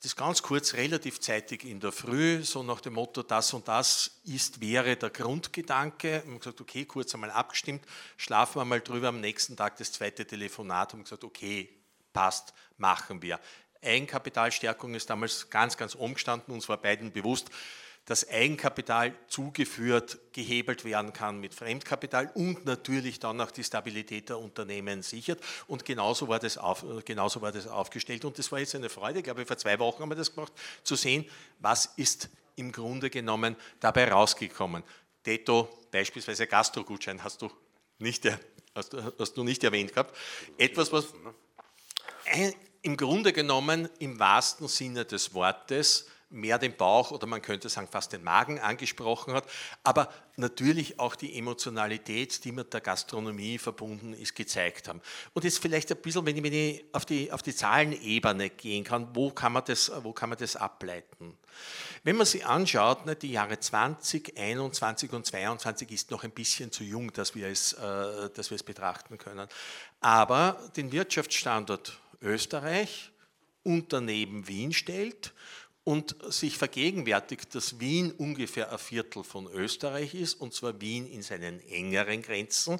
das 0.03 0.15
ganz 0.15 0.41
kurz, 0.41 0.73
relativ 0.73 1.19
zeitig 1.19 1.63
in 1.63 1.79
der 1.79 1.91
Früh, 1.91 2.43
so 2.43 2.63
nach 2.63 2.81
dem 2.81 2.93
Motto, 2.93 3.21
das 3.21 3.53
und 3.53 3.67
das 3.67 4.19
ist, 4.25 4.59
wäre 4.59 4.97
der 4.97 5.11
Grundgedanke. 5.11 6.23
Und 6.25 6.39
gesagt, 6.39 6.59
okay, 6.59 6.85
kurz 6.85 7.13
einmal 7.13 7.29
abgestimmt, 7.29 7.85
schlafen 8.17 8.59
wir 8.59 8.65
mal 8.65 8.81
drüber, 8.81 9.09
am 9.09 9.21
nächsten 9.21 9.55
Tag 9.55 9.77
das 9.77 9.91
zweite 9.91 10.25
Telefonat 10.25 10.95
und 10.95 11.03
gesagt, 11.03 11.23
okay, 11.23 11.69
passt, 12.13 12.53
machen 12.77 13.21
wir. 13.21 13.39
Eigenkapitalstärkung 13.83 14.95
ist 14.95 15.09
damals 15.09 15.49
ganz, 15.51 15.77
ganz 15.77 15.93
umgestanden, 15.93 16.53
uns 16.53 16.67
war 16.67 16.77
beiden 16.77 17.11
bewusst, 17.11 17.49
dass 18.11 18.27
Eigenkapital 18.27 19.13
zugeführt, 19.29 20.19
gehebelt 20.33 20.83
werden 20.83 21.13
kann 21.13 21.39
mit 21.39 21.55
Fremdkapital 21.55 22.29
und 22.33 22.65
natürlich 22.65 23.21
dann 23.21 23.39
auch 23.39 23.51
die 23.51 23.63
Stabilität 23.63 24.27
der 24.27 24.37
Unternehmen 24.37 25.01
sichert. 25.01 25.39
Und 25.65 25.85
genauso 25.85 26.27
war 26.27 26.37
das, 26.37 26.57
auf, 26.57 26.83
genauso 27.05 27.41
war 27.41 27.53
das 27.53 27.67
aufgestellt. 27.67 28.25
Und 28.25 28.37
das 28.37 28.51
war 28.51 28.59
jetzt 28.59 28.75
eine 28.75 28.89
Freude, 28.89 29.19
ich 29.19 29.23
glaube, 29.23 29.45
vor 29.45 29.57
zwei 29.57 29.79
Wochen 29.79 30.01
haben 30.01 30.11
wir 30.11 30.17
das 30.17 30.35
gemacht, 30.35 30.51
zu 30.83 30.97
sehen, 30.97 31.23
was 31.59 31.93
ist 31.95 32.27
im 32.57 32.73
Grunde 32.73 33.09
genommen 33.09 33.55
dabei 33.79 34.11
rausgekommen. 34.11 34.83
Detto, 35.25 35.69
beispielsweise 35.89 36.47
Gastrogutschein, 36.47 37.23
hast 37.23 37.41
du 37.41 37.49
nicht, 37.99 38.29
hast, 38.75 38.93
hast 39.17 39.37
du 39.37 39.45
nicht 39.45 39.63
erwähnt 39.63 39.93
gehabt. 39.93 40.17
Etwas, 40.57 40.91
was 40.91 41.13
im 42.81 42.97
Grunde 42.97 43.31
genommen 43.31 43.87
im 43.99 44.19
wahrsten 44.19 44.67
Sinne 44.67 45.05
des 45.05 45.33
Wortes 45.33 46.07
mehr 46.31 46.57
den 46.57 46.75
Bauch 46.75 47.11
oder 47.11 47.27
man 47.27 47.41
könnte 47.41 47.69
sagen 47.69 47.87
fast 47.91 48.13
den 48.13 48.23
Magen 48.23 48.59
angesprochen 48.59 49.33
hat, 49.33 49.45
aber 49.83 50.11
natürlich 50.37 50.99
auch 50.99 51.15
die 51.15 51.37
Emotionalität, 51.37 52.43
die 52.43 52.51
mit 52.51 52.73
der 52.73 52.81
Gastronomie 52.81 53.57
verbunden 53.57 54.13
ist, 54.13 54.35
gezeigt 54.35 54.87
haben. 54.87 55.01
Und 55.33 55.43
jetzt 55.43 55.59
vielleicht 55.59 55.91
ein 55.91 55.97
bisschen, 55.97 56.25
wenn 56.25 56.43
ich, 56.43 56.85
auf, 56.93 57.05
die, 57.05 57.31
auf 57.31 57.41
die 57.41 57.55
Zahlenebene 57.55 58.49
gehen 58.49 58.83
kann, 58.83 59.09
wo 59.13 59.31
kann 59.31 59.53
man 59.53 59.63
das, 59.65 59.91
wo 60.03 60.13
kann 60.13 60.29
man 60.29 60.37
das 60.37 60.55
ableiten? 60.55 61.37
Wenn 62.03 62.15
man 62.15 62.25
sich 62.25 62.45
anschaut, 62.45 63.05
ne, 63.05 63.15
die 63.15 63.31
Jahre 63.31 63.59
20, 63.59 64.37
21 64.37 65.11
und 65.13 65.25
22 65.25 65.91
ist 65.91 66.11
noch 66.11 66.23
ein 66.23 66.31
bisschen 66.31 66.71
zu 66.71 66.83
jung, 66.83 67.13
dass 67.13 67.35
wir 67.35 67.47
es, 67.47 67.73
äh, 67.73 68.29
dass 68.33 68.49
wir 68.49 68.55
es 68.55 68.63
betrachten 68.63 69.17
können. 69.17 69.47
Aber 69.99 70.59
den 70.75 70.91
Wirtschaftsstandort 70.91 71.99
Österreich 72.21 73.11
unter 73.63 74.01
neben 74.01 74.47
Wien 74.47 74.73
stellt 74.73 75.33
und 75.83 76.15
sich 76.31 76.57
vergegenwärtigt, 76.57 77.55
dass 77.55 77.79
Wien 77.79 78.11
ungefähr 78.11 78.71
ein 78.71 78.77
Viertel 78.77 79.23
von 79.23 79.47
Österreich 79.47 80.13
ist, 80.13 80.35
und 80.35 80.53
zwar 80.53 80.79
Wien 80.79 81.07
in 81.07 81.23
seinen 81.23 81.59
engeren 81.61 82.21
Grenzen. 82.21 82.79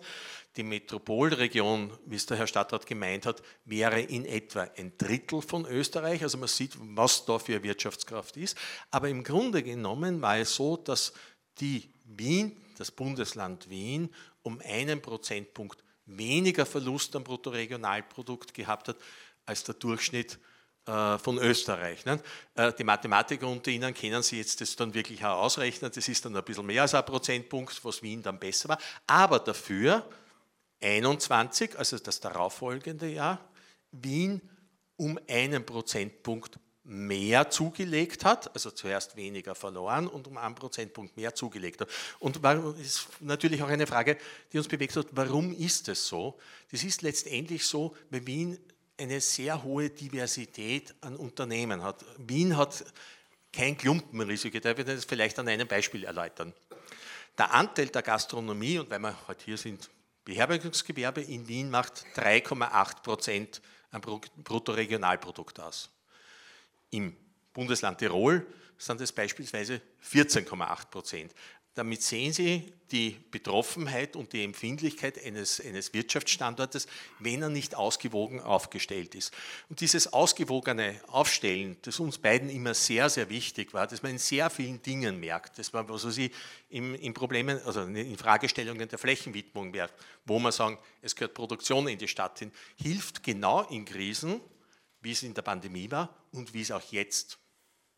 Die 0.56 0.64
Metropolregion, 0.64 1.92
wie 2.06 2.16
es 2.16 2.28
der 2.28 2.38
Herr 2.38 2.46
Stadtrat 2.46 2.86
gemeint 2.86 3.26
hat, 3.26 3.42
wäre 3.66 4.00
in 4.02 4.26
etwa 4.26 4.70
ein 4.78 4.94
Drittel 4.98 5.42
von 5.42 5.66
Österreich. 5.66 6.22
Also 6.22 6.38
man 6.38 6.48
sieht, 6.48 6.74
was 6.80 7.26
da 7.26 7.40
für 7.40 7.64
Wirtschaftskraft 7.64 8.38
ist. 8.38 8.56
Aber 8.92 9.10
im 9.10 9.24
Grunde 9.24 9.64
genommen 9.64 10.22
war 10.22 10.38
es 10.38 10.54
so, 10.54 10.78
dass 10.78 11.14
die 11.60 11.90
Wien, 12.06 12.56
das 12.78 12.92
Bundesland 12.92 13.68
Wien, 13.70 14.14
um 14.44 14.62
einen 14.64 15.02
Prozentpunkt 15.02 15.84
weniger 16.06 16.66
Verlust 16.68 17.16
am 17.16 17.24
Bruttoregionalprodukt 17.24 18.54
gehabt 18.54 18.90
hat 18.90 18.98
als 19.46 19.64
der 19.64 19.76
Durchschnitt 19.76 20.40
von 20.86 21.38
Österreich. 21.38 22.04
Äh, 22.56 22.74
die 22.74 22.84
Mathematiker 22.84 23.48
unter 23.48 23.70
Ihnen 23.70 23.94
können 23.94 24.24
Sie 24.24 24.38
jetzt 24.38 24.62
das 24.62 24.76
dann 24.76 24.94
wirklich 24.94 25.24
auch 25.24 25.44
ausrechnen. 25.44 25.92
Das 25.94 26.08
ist 26.08 26.26
dann 26.26 26.36
ein 26.36 26.44
bisschen 26.44 26.66
mehr 26.66 26.82
als 26.82 26.96
ein 26.96 27.06
Prozentpunkt, 27.06 27.84
was 27.86 28.02
Wien 28.02 28.24
dann 28.24 28.40
besser 28.40 28.70
war. 28.70 28.80
Aber 29.06 29.40
dafür 29.40 30.08
21, 30.82 31.78
also 31.78 31.98
das 32.00 32.20
darauffolgende 32.20 33.08
Jahr, 33.10 33.40
Wien 33.92 34.42
um 34.98 35.20
einen 35.28 35.66
Prozentpunkt 35.66 36.60
mehr 36.84 37.50
zugelegt 37.50 38.26
hat, 38.26 38.54
also 38.56 38.72
zuerst 38.72 39.16
weniger 39.16 39.54
verloren 39.54 40.08
und 40.08 40.28
um 40.28 40.38
einen 40.38 40.56
Prozentpunkt 40.56 41.16
mehr 41.16 41.36
zugelegt 41.36 41.82
hat. 41.82 41.90
Und 42.20 42.44
das 42.44 42.76
ist 42.80 43.08
natürlich 43.20 43.62
auch 43.62 43.68
eine 43.68 43.86
Frage, 43.86 44.18
die 44.52 44.58
uns 44.58 44.68
bewegt 44.68 44.96
hat, 44.96 45.08
warum 45.12 45.54
ist 45.54 45.88
es 45.90 46.08
so? 46.08 46.40
Das 46.72 46.84
ist 46.84 47.04
letztendlich 47.04 47.66
so, 47.66 47.96
weil 48.10 48.26
Wien 48.26 48.58
eine 49.02 49.20
sehr 49.20 49.64
hohe 49.64 49.90
Diversität 49.90 50.94
an 51.02 51.16
Unternehmen 51.16 51.84
hat. 51.84 52.06
Wien 52.18 52.56
hat 52.56 52.86
kein 53.52 53.78
Klumpenrisiko. 53.78 54.60
Darf 54.60 54.78
ich 54.78 54.86
das 54.86 55.06
vielleicht 55.06 55.38
an 55.40 55.48
einem 55.48 55.68
Beispiel 55.68 56.04
erläutern? 56.04 56.54
Der 57.38 57.54
Anteil 57.54 57.88
der 57.88 58.04
Gastronomie, 58.04 58.78
und 58.78 58.90
weil 58.90 59.00
wir 59.00 59.16
heute 59.28 59.46
hier 59.46 59.58
sind, 59.58 59.90
Beherbergungsgewerbe 60.24 61.22
in 61.22 61.48
Wien 61.48 61.70
macht 61.70 62.06
3,8 62.16 63.02
Prozent 63.02 63.62
am 63.90 64.02
Bruttoregionalprodukt 64.02 65.60
aus. 65.60 65.90
Im 66.92 67.16
Bundesland 67.54 67.98
Tirol 67.98 68.46
sind 68.78 69.02
es 69.02 69.12
beispielsweise 69.12 69.82
14,8 70.04 70.86
Prozent. 70.90 71.34
Damit 71.74 72.04
sehen 72.04 72.34
Sie 72.34 72.74
die 72.92 73.16
Betroffenheit 73.32 74.18
und 74.18 74.34
die 74.34 74.44
Empfindlichkeit 74.44 75.24
eines, 75.24 75.62
eines 75.62 75.94
Wirtschaftsstandortes, 75.94 76.88
wenn 77.20 77.42
er 77.42 77.48
nicht 77.48 77.76
ausgewogen 77.76 78.42
aufgestellt 78.42 79.16
ist. 79.16 79.34
Und 79.70 79.80
dieses 79.80 80.12
ausgewogene 80.12 81.00
Aufstellen, 81.08 81.78
das 81.84 82.02
uns 82.02 82.18
beiden 82.18 82.50
immer 82.50 82.74
sehr, 82.74 83.10
sehr 83.10 83.30
wichtig 83.30 83.74
war, 83.74 83.88
das 83.88 84.04
man 84.04 84.12
in 84.12 84.18
sehr 84.18 84.50
vielen 84.50 84.82
Dingen 84.82 85.20
merkt, 85.22 85.58
das 85.60 85.74
war, 85.74 85.88
was 85.88 86.02
Sie 86.14 86.32
in, 86.70 86.96
in 86.96 87.14
Problemen, 87.14 87.62
also 87.66 87.84
in 87.84 88.18
Fragestellungen 88.18 88.90
der 88.90 89.00
Flächenwidmung 89.00 89.72
merkt, 89.72 89.94
wo 90.26 90.40
man 90.40 90.52
sagen, 90.52 90.78
es 91.02 91.16
gehört 91.16 91.34
Produktion 91.34 91.88
in 91.88 91.98
die 91.98 92.10
Stadt 92.10 92.40
hin, 92.40 92.52
hilft 92.76 93.24
genau 93.24 93.62
in 93.70 93.86
Krisen, 93.86 94.42
wie 95.02 95.12
es 95.14 95.24
in 95.24 95.34
der 95.34 95.42
Pandemie 95.42 95.90
war 95.90 96.14
und 96.34 96.54
wie 96.54 96.62
es 96.62 96.72
auch 96.72 96.84
jetzt 96.92 97.38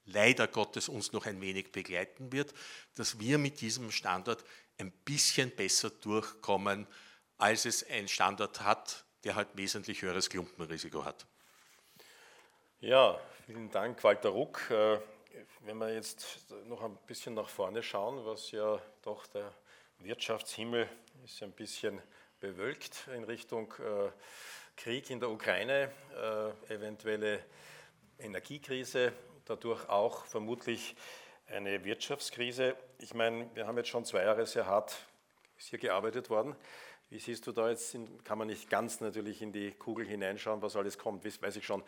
leider 0.05 0.47
Gottes 0.47 0.89
uns 0.89 1.13
noch 1.13 1.25
ein 1.25 1.41
wenig 1.41 1.71
begleiten 1.71 2.31
wird, 2.31 2.53
dass 2.95 3.19
wir 3.19 3.37
mit 3.37 3.61
diesem 3.61 3.91
Standort 3.91 4.43
ein 4.77 4.91
bisschen 4.91 5.51
besser 5.51 5.89
durchkommen, 5.89 6.87
als 7.37 7.65
es 7.65 7.87
ein 7.89 8.07
Standort 8.07 8.61
hat, 8.61 9.05
der 9.23 9.35
halt 9.35 9.49
wesentlich 9.53 10.01
höheres 10.01 10.29
Klumpenrisiko 10.29 11.05
hat. 11.05 11.25
Ja, 12.79 13.19
vielen 13.45 13.71
Dank, 13.71 14.03
Walter 14.03 14.29
Ruck. 14.29 14.69
Äh, 14.69 14.99
wenn 15.61 15.77
wir 15.77 15.93
jetzt 15.93 16.51
noch 16.65 16.81
ein 16.83 16.97
bisschen 17.07 17.33
nach 17.33 17.47
vorne 17.47 17.81
schauen, 17.81 18.25
was 18.25 18.51
ja 18.51 18.81
doch 19.01 19.25
der 19.27 19.53
Wirtschaftshimmel 19.99 20.89
ist 21.23 21.41
ein 21.41 21.53
bisschen 21.53 22.01
bewölkt 22.39 23.07
in 23.15 23.23
Richtung 23.23 23.73
äh, 23.79 24.11
Krieg 24.75 25.09
in 25.09 25.19
der 25.19 25.29
Ukraine, 25.29 25.91
äh, 26.13 26.73
eventuelle 26.73 27.45
Energiekrise, 28.19 29.13
dadurch 29.45 29.89
auch 29.89 30.25
vermutlich 30.25 30.95
eine 31.47 31.83
Wirtschaftskrise. 31.83 32.75
Ich 32.99 33.13
meine, 33.13 33.49
wir 33.53 33.67
haben 33.67 33.77
jetzt 33.77 33.89
schon 33.89 34.05
zwei 34.05 34.23
Jahre 34.23 34.45
sehr 34.45 34.65
hart 34.65 34.97
ist 35.57 35.69
hier 35.69 35.79
gearbeitet 35.79 36.29
worden. 36.29 36.55
Wie 37.13 37.19
siehst 37.19 37.45
du 37.45 37.51
da 37.51 37.69
jetzt, 37.69 37.95
kann 38.23 38.39
man 38.39 38.47
nicht 38.47 38.71
ganz 38.71 38.99
natürlich 38.99 39.43
in 39.43 39.51
die 39.51 39.69
Kugel 39.69 40.03
hineinschauen, 40.03 40.63
was 40.63 40.75
alles 40.75 40.97
kommt, 40.97 41.23
weiß 41.23 41.55
ich 41.57 41.63
schon, 41.63 41.83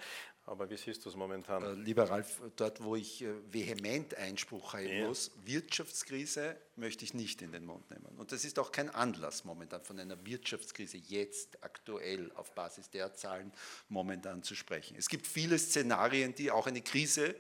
aber 0.46 0.70
wie 0.70 0.78
siehst 0.78 1.04
du 1.04 1.10
es 1.10 1.16
momentan? 1.16 1.64
Äh, 1.64 1.72
lieber 1.82 2.08
Ralf, 2.08 2.44
dort 2.58 2.84
wo 2.84 2.96
ich 2.96 3.24
äh, 3.24 3.34
vehement 3.52 4.14
Einspruch 4.14 4.74
halten 4.74 4.96
ja. 4.96 5.08
muss, 5.08 5.32
Wirtschaftskrise 5.44 6.56
möchte 6.76 7.06
ich 7.06 7.16
nicht 7.16 7.42
in 7.42 7.52
den 7.52 7.66
Mund 7.66 7.90
nehmen. 7.90 8.16
Und 8.20 8.32
das 8.34 8.46
ist 8.46 8.60
auch 8.60 8.72
kein 8.72 8.92
Anlass 8.92 9.46
momentan 9.46 9.82
von 9.82 10.00
einer 10.00 10.24
Wirtschaftskrise 10.28 10.98
jetzt 10.98 11.58
aktuell 11.64 12.32
auf 12.36 12.54
Basis 12.54 12.92
der 12.92 13.16
Zahlen 13.16 13.52
momentan 13.90 14.44
zu 14.44 14.54
sprechen. 14.54 14.96
Es 14.96 15.10
gibt 15.10 15.26
viele 15.26 15.58
Szenarien, 15.58 16.36
die 16.36 16.52
auch 16.52 16.68
eine 16.68 16.82
Krise 16.82 17.34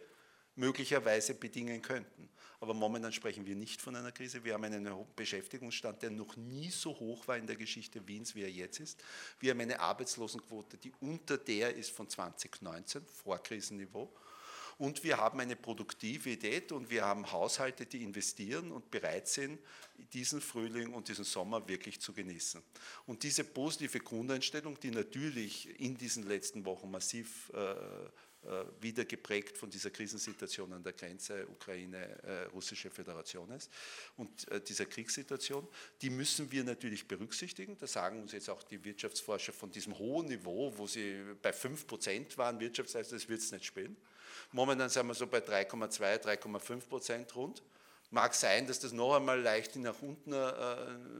möglicherweise 0.55 1.33
bedingen 1.33 1.81
könnten. 1.81 2.29
Aber 2.59 2.73
momentan 2.73 3.11
sprechen 3.11 3.45
wir 3.45 3.55
nicht 3.55 3.81
von 3.81 3.95
einer 3.95 4.11
Krise. 4.11 4.43
Wir 4.43 4.53
haben 4.53 4.63
einen 4.63 4.89
Beschäftigungsstand, 5.15 6.01
der 6.01 6.09
noch 6.09 6.35
nie 6.37 6.69
so 6.69 6.97
hoch 6.97 7.27
war 7.27 7.37
in 7.37 7.47
der 7.47 7.57
Geschichte 7.57 8.07
Wiens, 8.07 8.33
wie 8.33 8.43
er 8.43 8.51
jetzt 8.51 8.79
ist. 8.79 9.03
Wir 9.39 9.51
haben 9.51 9.61
eine 9.61 9.79
Arbeitslosenquote, 9.79 10.77
die 10.77 10.93
unter 11.01 11.37
der 11.37 11.75
ist 11.75 11.91
von 11.91 12.09
2019, 12.09 13.05
Vorkrisenniveau. 13.05 14.11
Und 14.77 15.03
wir 15.03 15.17
haben 15.17 15.39
eine 15.39 15.55
Produktivität 15.55 16.71
und 16.73 16.89
wir 16.89 17.05
haben 17.05 17.31
Haushalte, 17.31 17.85
die 17.85 18.03
investieren 18.03 18.71
und 18.71 18.91
bereit 18.91 19.27
sind, 19.27 19.59
diesen 20.11 20.41
Frühling 20.41 20.93
und 20.93 21.07
diesen 21.07 21.23
Sommer 21.23 21.65
wirklich 21.67 22.01
zu 22.01 22.11
genießen. 22.11 22.61
Und 23.05 23.23
diese 23.23 23.45
positive 23.45 23.99
Grundeinstellung, 23.99 24.77
die 24.79 24.91
natürlich 24.91 25.79
in 25.79 25.95
diesen 25.95 26.27
letzten 26.27 26.65
Wochen 26.65 26.91
massiv 26.91 27.49
äh, 27.53 27.75
wieder 28.79 29.05
geprägt 29.05 29.57
von 29.57 29.69
dieser 29.69 29.89
Krisensituation 29.89 30.71
an 30.73 30.83
der 30.83 30.93
Grenze 30.93 31.47
Ukraine-Russische 31.47 32.89
Föderation 32.89 33.49
ist 33.51 33.71
und 34.17 34.47
äh, 34.49 34.61
dieser 34.61 34.85
Kriegssituation. 34.85 35.67
Die 36.01 36.09
müssen 36.09 36.51
wir 36.51 36.63
natürlich 36.63 37.07
berücksichtigen. 37.07 37.77
Da 37.77 37.87
sagen 37.87 38.21
uns 38.21 38.31
jetzt 38.31 38.49
auch 38.49 38.63
die 38.63 38.83
Wirtschaftsforscher 38.83 39.53
von 39.53 39.71
diesem 39.71 39.97
hohen 39.97 40.27
Niveau, 40.27 40.73
wo 40.77 40.87
sie 40.87 41.21
bei 41.41 41.53
5 41.53 41.87
Prozent 41.87 42.37
waren, 42.37 42.59
Wirtschaftsleistung, 42.59 43.17
das 43.17 43.29
wird 43.29 43.41
es 43.41 43.51
nicht 43.51 43.65
spielen. 43.65 43.95
Momentan 44.51 44.89
sind 44.89 45.07
wir 45.07 45.13
so 45.13 45.27
bei 45.27 45.39
3,2, 45.39 46.21
3,5 46.23 46.87
Prozent 46.87 47.35
rund. 47.35 47.63
Mag 48.11 48.33
sein, 48.33 48.67
dass 48.67 48.79
das 48.79 48.91
noch 48.91 49.15
einmal 49.15 49.41
leicht 49.41 49.75
nach 49.77 50.01
unten 50.01 50.31
äh, 50.31 50.75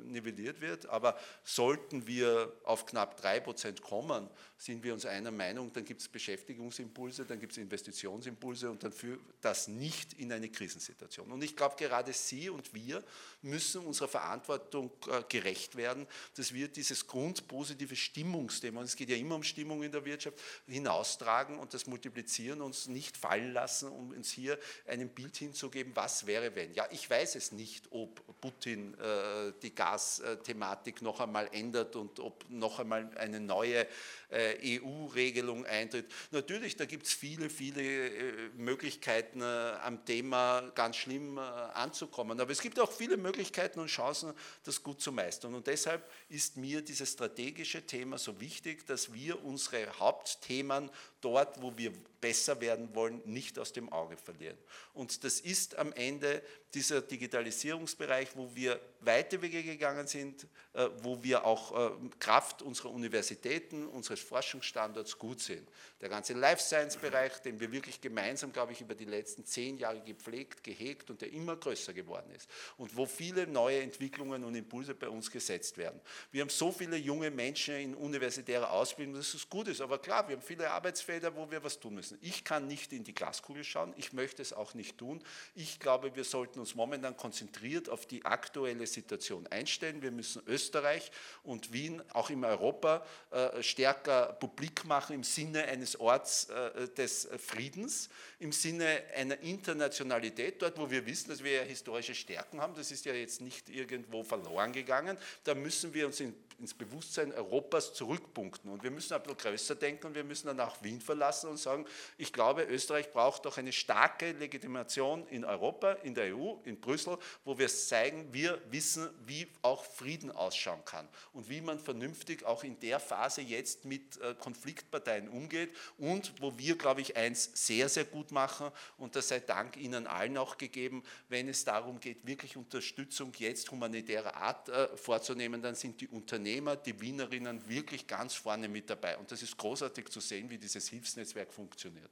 nivelliert 0.05 0.61
wird, 0.61 0.85
aber 0.87 1.17
sollten 1.43 2.07
wir 2.07 2.53
auf 2.63 2.85
knapp 2.85 3.19
3% 3.19 3.81
kommen, 3.81 4.29
sind 4.57 4.83
wir 4.83 4.93
uns 4.93 5.05
einer 5.05 5.31
Meinung, 5.31 5.73
dann 5.73 5.83
gibt 5.83 6.01
es 6.01 6.07
Beschäftigungsimpulse, 6.07 7.25
dann 7.25 7.39
gibt 7.39 7.51
es 7.51 7.57
Investitionsimpulse 7.57 8.69
und 8.69 8.83
dann 8.83 8.93
führt 8.93 9.19
das 9.41 9.67
nicht 9.67 10.13
in 10.13 10.31
eine 10.31 10.49
Krisensituation. 10.49 11.31
Und 11.31 11.43
ich 11.43 11.55
glaube, 11.55 11.75
gerade 11.77 12.13
Sie 12.13 12.49
und 12.49 12.73
wir 12.73 13.03
müssen 13.41 13.85
unserer 13.85 14.07
Verantwortung 14.07 14.91
äh, 15.07 15.23
gerecht 15.27 15.75
werden, 15.75 16.07
dass 16.35 16.53
wir 16.53 16.67
dieses 16.67 17.07
grundpositive 17.07 17.95
Stimmungsthema, 17.95 18.79
und 18.79 18.85
es 18.85 18.95
geht 18.95 19.09
ja 19.09 19.17
immer 19.17 19.35
um 19.35 19.43
Stimmung 19.43 19.83
in 19.83 19.91
der 19.91 20.05
Wirtschaft, 20.05 20.39
hinaustragen 20.67 21.59
und 21.59 21.73
das 21.73 21.87
multiplizieren, 21.87 22.61
uns 22.61 22.87
nicht 22.87 23.17
fallen 23.17 23.53
lassen, 23.53 23.89
um 23.89 24.11
uns 24.11 24.31
hier 24.31 24.57
ein 24.87 25.09
Bild 25.09 25.35
hinzugeben, 25.35 25.95
was 25.95 26.25
wäre, 26.27 26.55
wenn. 26.55 26.73
Ja, 26.75 26.85
ich 26.91 27.09
weiß 27.09 27.35
es 27.35 27.53
nicht, 27.53 27.85
ob 27.91 28.21
Putin 28.41 28.93
äh, 28.95 29.53
die 29.61 29.73
Gasthematik 29.73 31.01
noch 31.01 31.21
einmal 31.21 31.47
ändert 31.53 31.95
und 31.95 32.19
ob 32.19 32.43
noch 32.49 32.79
einmal 32.79 33.09
eine 33.17 33.39
neue 33.39 33.87
EU-Regelung 34.31 35.65
eintritt. 35.65 36.05
Natürlich, 36.31 36.75
da 36.75 36.85
gibt 36.85 37.05
es 37.05 37.13
viele, 37.13 37.49
viele 37.49 37.81
äh, 37.81 38.49
Möglichkeiten 38.55 39.41
äh, 39.41 39.45
am 39.45 40.05
Thema 40.05 40.71
ganz 40.75 40.97
schlimm 40.97 41.37
anzukommen. 41.37 42.39
Aber 42.39 42.51
es 42.51 42.61
gibt 42.61 42.79
auch 42.79 42.91
viele 42.91 43.17
Möglichkeiten 43.17 43.79
und 43.79 43.87
Chancen, 43.87 44.33
das 44.63 44.81
gut 44.81 45.01
zu 45.01 45.11
meistern. 45.11 45.53
Und 45.55 45.67
deshalb 45.67 46.09
ist 46.29 46.57
mir 46.57 46.81
dieses 46.81 47.11
strategische 47.11 47.85
Thema 47.85 48.17
so 48.17 48.39
wichtig, 48.39 48.85
dass 48.85 49.13
wir 49.13 49.43
unsere 49.43 49.99
Hauptthemen 49.99 50.89
dort, 51.21 51.61
wo 51.61 51.75
wir 51.77 51.91
besser 52.21 52.59
werden 52.61 52.93
wollen, 52.95 53.21
nicht 53.25 53.59
aus 53.59 53.71
dem 53.73 53.91
Auge 53.91 54.17
verlieren. 54.17 54.57
Und 54.93 55.23
das 55.23 55.39
ist 55.39 55.75
am 55.75 55.93
Ende 55.93 56.41
dieser 56.73 57.01
Digitalisierungsbereich, 57.01 58.29
wo 58.35 58.53
wir 58.55 58.79
weite 58.99 59.41
Wege 59.41 59.63
gegangen 59.63 60.07
sind, 60.07 60.47
äh, 60.73 60.89
wo 61.01 61.23
wir 61.23 61.45
auch 61.45 61.93
äh, 61.93 62.09
Kraft 62.19 62.61
unserer 62.61 62.91
Universitäten, 62.91 63.87
unseres 63.87 64.19
Forschungsstandorts 64.25 65.17
gut 65.17 65.39
sehen. 65.39 65.67
Der 66.01 66.09
ganze 66.09 66.33
Life 66.33 66.61
Science-Bereich, 66.61 67.41
den 67.41 67.59
wir 67.59 67.71
wirklich 67.71 68.01
gemeinsam, 68.01 68.51
glaube 68.51 68.73
ich, 68.73 68.81
über 68.81 68.95
die 68.95 69.05
letzten 69.05 69.45
zehn 69.45 69.77
Jahre 69.77 70.01
gepflegt, 70.01 70.63
gehegt 70.63 71.09
und 71.09 71.21
der 71.21 71.31
immer 71.31 71.55
größer 71.55 71.93
geworden 71.93 72.31
ist. 72.31 72.49
Und 72.77 72.95
wo 72.95 73.05
viele 73.05 73.47
neue 73.47 73.81
Entwicklungen 73.81 74.43
und 74.43 74.55
Impulse 74.55 74.95
bei 74.95 75.07
uns 75.07 75.31
gesetzt 75.31 75.77
werden. 75.77 75.99
Wir 76.31 76.41
haben 76.41 76.49
so 76.49 76.71
viele 76.71 76.97
junge 76.97 77.31
Menschen 77.31 77.75
in 77.75 77.95
universitärer 77.95 78.71
Ausbildung, 78.71 79.15
dass 79.15 79.33
es 79.33 79.49
gut 79.49 79.67
ist. 79.67 79.81
Aber 79.81 79.99
klar, 79.99 80.27
wir 80.27 80.35
haben 80.35 80.43
viele 80.43 80.69
Arbeitsfelder, 80.69 81.35
wo 81.35 81.49
wir 81.49 81.63
was 81.63 81.79
tun 81.79 81.95
müssen. 81.95 82.17
Ich 82.21 82.43
kann 82.43 82.67
nicht 82.67 82.91
in 82.93 83.03
die 83.03 83.13
Glaskugel 83.13 83.63
schauen, 83.63 83.93
ich 83.97 84.13
möchte 84.13 84.41
es 84.41 84.53
auch 84.53 84.73
nicht 84.73 84.97
tun. 84.97 85.23
Ich 85.53 85.79
glaube, 85.79 86.15
wir 86.15 86.23
sollten 86.23 86.59
uns 86.59 86.75
momentan 86.75 87.15
konzentriert 87.15 87.89
auf 87.89 88.05
die 88.05 88.25
aktuelle 88.25 88.87
Situation 88.87 89.47
einstellen. 89.47 90.01
Wir 90.01 90.11
müssen 90.11 90.41
Österreich 90.47 91.11
und 91.43 91.73
Wien 91.73 92.01
auch 92.13 92.29
in 92.29 92.43
Europa 92.43 93.05
äh, 93.31 93.61
stärker 94.05 94.33
publik 94.33 94.85
machen 94.85 95.15
im 95.15 95.23
Sinne 95.23 95.63
eines 95.63 95.99
Orts 95.99 96.49
äh, 96.49 96.87
des 96.89 97.27
Friedens, 97.37 98.09
im 98.39 98.51
Sinne 98.51 99.03
einer 99.15 99.39
Internationalität, 99.39 100.61
dort 100.61 100.77
wo 100.77 100.89
wir 100.89 101.05
wissen, 101.05 101.29
dass 101.29 101.43
wir 101.43 101.51
ja 101.51 101.61
historische 101.63 102.13
Stärken 102.13 102.61
haben. 102.61 102.75
Das 102.75 102.91
ist 102.91 103.05
ja 103.05 103.13
jetzt 103.13 103.41
nicht 103.41 103.69
irgendwo 103.69 104.23
verloren 104.23 104.71
gegangen. 104.71 105.17
Da 105.43 105.55
müssen 105.55 105.93
wir 105.93 106.05
uns 106.05 106.19
in 106.19 106.35
ins 106.59 106.73
Bewusstsein 106.73 107.33
Europas 107.33 107.93
zurückpunkten. 107.93 108.71
Und 108.71 108.83
wir 108.83 108.91
müssen 108.91 109.13
ein 109.13 109.21
bisschen 109.21 109.37
größer 109.37 109.75
denken 109.75 110.07
und 110.07 110.15
wir 110.15 110.23
müssen 110.23 110.47
dann 110.47 110.59
auch 110.59 110.81
Wien 110.83 111.01
verlassen 111.01 111.49
und 111.49 111.57
sagen, 111.57 111.85
ich 112.17 112.31
glaube, 112.31 112.63
Österreich 112.63 113.11
braucht 113.11 113.45
doch 113.45 113.57
eine 113.57 113.73
starke 113.73 114.31
Legitimation 114.31 115.27
in 115.27 115.43
Europa, 115.43 115.93
in 116.03 116.15
der 116.15 116.35
EU, 116.35 116.55
in 116.63 116.79
Brüssel, 116.79 117.17
wo 117.43 117.57
wir 117.57 117.67
zeigen, 117.67 118.33
wir 118.33 118.61
wissen, 118.69 119.09
wie 119.25 119.47
auch 119.61 119.83
Frieden 119.83 120.31
ausschauen 120.31 120.83
kann 120.85 121.07
und 121.33 121.49
wie 121.49 121.61
man 121.61 121.79
vernünftig 121.79 122.45
auch 122.45 122.63
in 122.63 122.79
der 122.79 122.99
Phase 122.99 123.41
jetzt 123.41 123.85
mit 123.85 123.94
äh, 124.21 124.35
Konfliktparteien 124.39 125.29
umgeht 125.29 125.75
und 125.97 126.33
wo 126.39 126.57
wir, 126.57 126.77
glaube 126.77 127.01
ich, 127.01 127.15
eins 127.15 127.51
sehr, 127.53 127.89
sehr 127.89 128.05
gut 128.05 128.31
machen 128.31 128.71
und 128.97 129.15
das 129.15 129.27
sei 129.27 129.39
Dank 129.39 129.77
Ihnen 129.77 130.07
allen 130.07 130.37
auch 130.37 130.57
gegeben, 130.57 131.03
wenn 131.29 131.47
es 131.47 131.65
darum 131.65 131.99
geht, 131.99 132.25
wirklich 132.25 132.57
Unterstützung 132.57 133.31
jetzt 133.37 133.69
humanitärer 133.71 134.35
Art 134.35 134.69
äh, 134.69 134.95
vorzunehmen, 134.97 135.61
dann 135.61 135.75
sind 135.75 135.99
die 136.01 136.07
Unternehmer, 136.07 136.75
die 136.75 136.99
Wienerinnen 136.99 137.67
wirklich 137.67 138.07
ganz 138.07 138.35
vorne 138.35 138.67
mit 138.67 138.89
dabei. 138.89 139.17
Und 139.17 139.31
das 139.31 139.41
ist 139.41 139.57
großartig 139.57 140.09
zu 140.09 140.19
sehen, 140.19 140.49
wie 140.49 140.57
dieses 140.57 140.87
Hilfsnetzwerk 140.89 141.51
funktioniert. 141.51 142.11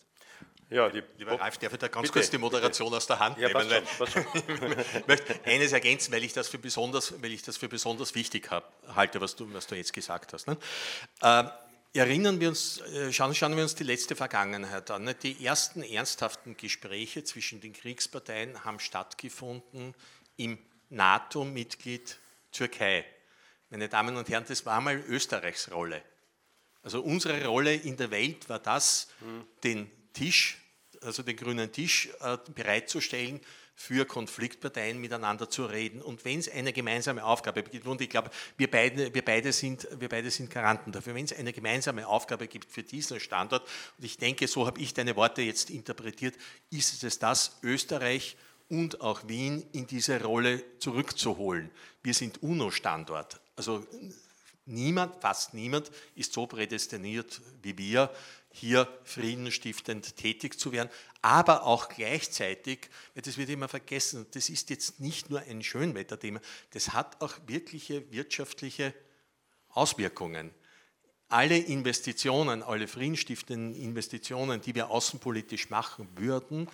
Ja, 0.69 0.89
die 0.89 1.03
Lieber 1.17 1.39
Ralf, 1.39 1.57
darf 1.59 1.73
ich 1.73 1.79
da 1.79 1.87
ganz 1.87 2.07
bitte, 2.07 2.13
kurz 2.13 2.29
die 2.31 2.37
Moderation 2.37 2.87
bitte. 2.87 2.97
aus 2.97 3.07
der 3.07 3.19
Hand 3.19 3.37
ja, 3.37 3.47
nehmen? 3.49 3.69
Schon, 3.85 3.97
passt 3.97 4.13
schon. 4.13 4.25
ich 4.99 5.07
möchte 5.07 5.39
eines 5.45 5.71
ergänzen, 5.71 6.11
weil 6.11 6.23
ich 6.23 6.33
das 6.33 6.47
für 6.47 6.57
besonders, 6.57 7.21
weil 7.21 7.31
ich 7.31 7.43
das 7.43 7.57
für 7.57 7.69
besonders 7.69 8.15
wichtig 8.15 8.49
hab, 8.49 8.73
halte, 8.95 9.21
was 9.21 9.35
du, 9.35 9.53
was 9.53 9.67
du 9.67 9.75
jetzt 9.75 9.93
gesagt 9.93 10.33
hast. 10.33 10.47
Ne? 10.47 10.57
Äh, 11.21 11.43
erinnern 11.93 12.39
wir 12.39 12.49
uns, 12.49 12.79
äh, 12.79 13.13
schauen, 13.13 13.33
schauen, 13.35 13.55
wir 13.55 13.63
uns 13.63 13.75
die 13.75 13.83
letzte 13.83 14.15
Vergangenheit 14.15 14.89
an. 14.91 15.13
Die 15.21 15.45
ersten 15.45 15.83
ernsthaften 15.83 16.57
Gespräche 16.57 17.23
zwischen 17.23 17.61
den 17.61 17.73
Kriegsparteien 17.73 18.65
haben 18.65 18.79
stattgefunden 18.79 19.93
im 20.37 20.57
NATO-Mitglied 20.89 22.17
Türkei. 22.51 23.05
Meine 23.69 23.89
Damen 23.89 24.17
und 24.17 24.29
Herren, 24.29 24.45
das 24.47 24.65
war 24.65 24.81
mal 24.81 24.97
Österreichs 25.07 25.71
Rolle. 25.71 26.03
Also 26.83 27.01
unsere 27.01 27.45
Rolle 27.45 27.73
in 27.73 27.95
der 27.95 28.11
Welt 28.11 28.49
war 28.49 28.59
das, 28.59 29.07
mhm. 29.21 29.45
den 29.63 29.91
Tisch, 30.13 30.57
also 31.01 31.23
den 31.23 31.35
grünen 31.35 31.71
Tisch 31.71 32.09
äh, 32.19 32.37
bereitzustellen, 32.53 33.39
für 33.75 34.05
Konfliktparteien 34.05 34.99
miteinander 34.99 35.49
zu 35.49 35.65
reden. 35.65 36.01
Und 36.01 36.25
wenn 36.25 36.39
es 36.39 36.49
eine 36.49 36.73
gemeinsame 36.73 37.23
Aufgabe 37.23 37.63
gibt, 37.63 37.87
und 37.87 38.01
ich 38.01 38.09
glaube, 38.09 38.29
wir 38.57 38.69
beide, 38.69 39.13
wir, 39.13 39.25
beide 39.25 39.51
wir 39.51 40.09
beide 40.09 40.31
sind 40.31 40.49
Garanten 40.49 40.91
dafür, 40.91 41.15
wenn 41.15 41.25
es 41.25 41.33
eine 41.33 41.53
gemeinsame 41.53 42.07
Aufgabe 42.07 42.47
gibt 42.47 42.71
für 42.71 42.83
diesen 42.83 43.19
Standort, 43.19 43.67
und 43.97 44.05
ich 44.05 44.17
denke, 44.17 44.47
so 44.47 44.67
habe 44.67 44.79
ich 44.79 44.93
deine 44.93 45.15
Worte 45.15 45.41
jetzt 45.41 45.69
interpretiert, 45.69 46.35
ist 46.69 47.03
es 47.03 47.19
das, 47.19 47.57
Österreich 47.63 48.37
und 48.69 49.01
auch 49.01 49.27
Wien 49.27 49.65
in 49.73 49.87
diese 49.87 50.21
Rolle 50.21 50.63
zurückzuholen. 50.79 51.69
Wir 52.01 52.13
sind 52.13 52.41
UNO-Standort. 52.41 53.39
Also 53.55 53.85
niemand, 54.65 55.21
fast 55.21 55.53
niemand 55.53 55.91
ist 56.15 56.33
so 56.33 56.47
prädestiniert 56.47 57.41
wie 57.61 57.77
wir, 57.77 58.09
hier 58.55 58.87
friedenstiftend 59.03 60.15
tätig 60.15 60.59
zu 60.59 60.71
werden, 60.71 60.89
aber 61.23 61.63
auch 61.63 61.89
gleichzeitig, 61.89 62.89
das 63.15 63.37
wird 63.37 63.49
immer 63.49 63.67
vergessen, 63.67 64.27
das 64.31 64.47
ist 64.47 64.69
jetzt 64.69 64.99
nicht 64.99 65.31
nur 65.31 65.41
ein 65.41 65.63
Schönwetterthema, 65.63 66.39
das 66.69 66.93
hat 66.93 67.19
auch 67.19 67.33
wirkliche 67.47 68.11
wirtschaftliche 68.11 68.93
Auswirkungen. 69.69 70.51
Alle 71.29 71.57
Investitionen, 71.57 72.61
alle 72.61 72.87
friedenstiftenden 72.87 73.73
Investitionen, 73.73 74.61
die 74.61 74.75
wir 74.75 74.91
außenpolitisch 74.91 75.71
machen 75.71 76.07
würden, 76.15 76.69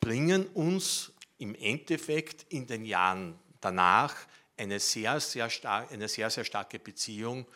bringen 0.00 0.46
uns 0.48 1.12
im 1.38 1.54
Endeffekt 1.54 2.52
in 2.52 2.66
den 2.66 2.84
Jahren 2.84 3.38
danach 3.60 4.16
eine 4.56 4.80
sehr, 4.80 5.20
sehr, 5.20 5.50
stark, 5.50 5.92
eine 5.92 6.08
sehr, 6.08 6.30
sehr 6.30 6.44
starke 6.44 6.80
Beziehung 6.80 7.46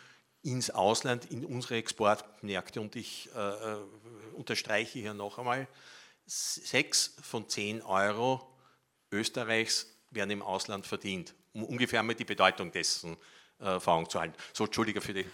ins 0.42 0.70
Ausland, 0.70 1.30
in 1.30 1.44
unsere 1.44 1.76
Exportmärkte. 1.76 2.80
Und 2.80 2.96
ich 2.96 3.28
äh, 3.34 3.38
äh, 3.38 3.76
unterstreiche 4.34 4.98
hier 4.98 5.14
noch 5.14 5.38
einmal, 5.38 5.66
sechs 6.26 7.16
von 7.22 7.48
zehn 7.48 7.82
Euro 7.82 8.46
Österreichs 9.10 9.86
werden 10.10 10.30
im 10.30 10.42
Ausland 10.42 10.86
verdient, 10.86 11.34
um 11.52 11.64
ungefähr 11.64 12.02
mal 12.02 12.14
die 12.14 12.24
Bedeutung 12.24 12.70
dessen 12.70 13.16
äh, 13.58 13.80
vor 13.80 13.94
Augen 13.94 14.08
zu 14.08 14.20
halten. 14.20 14.34
So, 14.52 14.64
Entschuldige 14.64 15.00
für 15.00 15.12
die, 15.12 15.26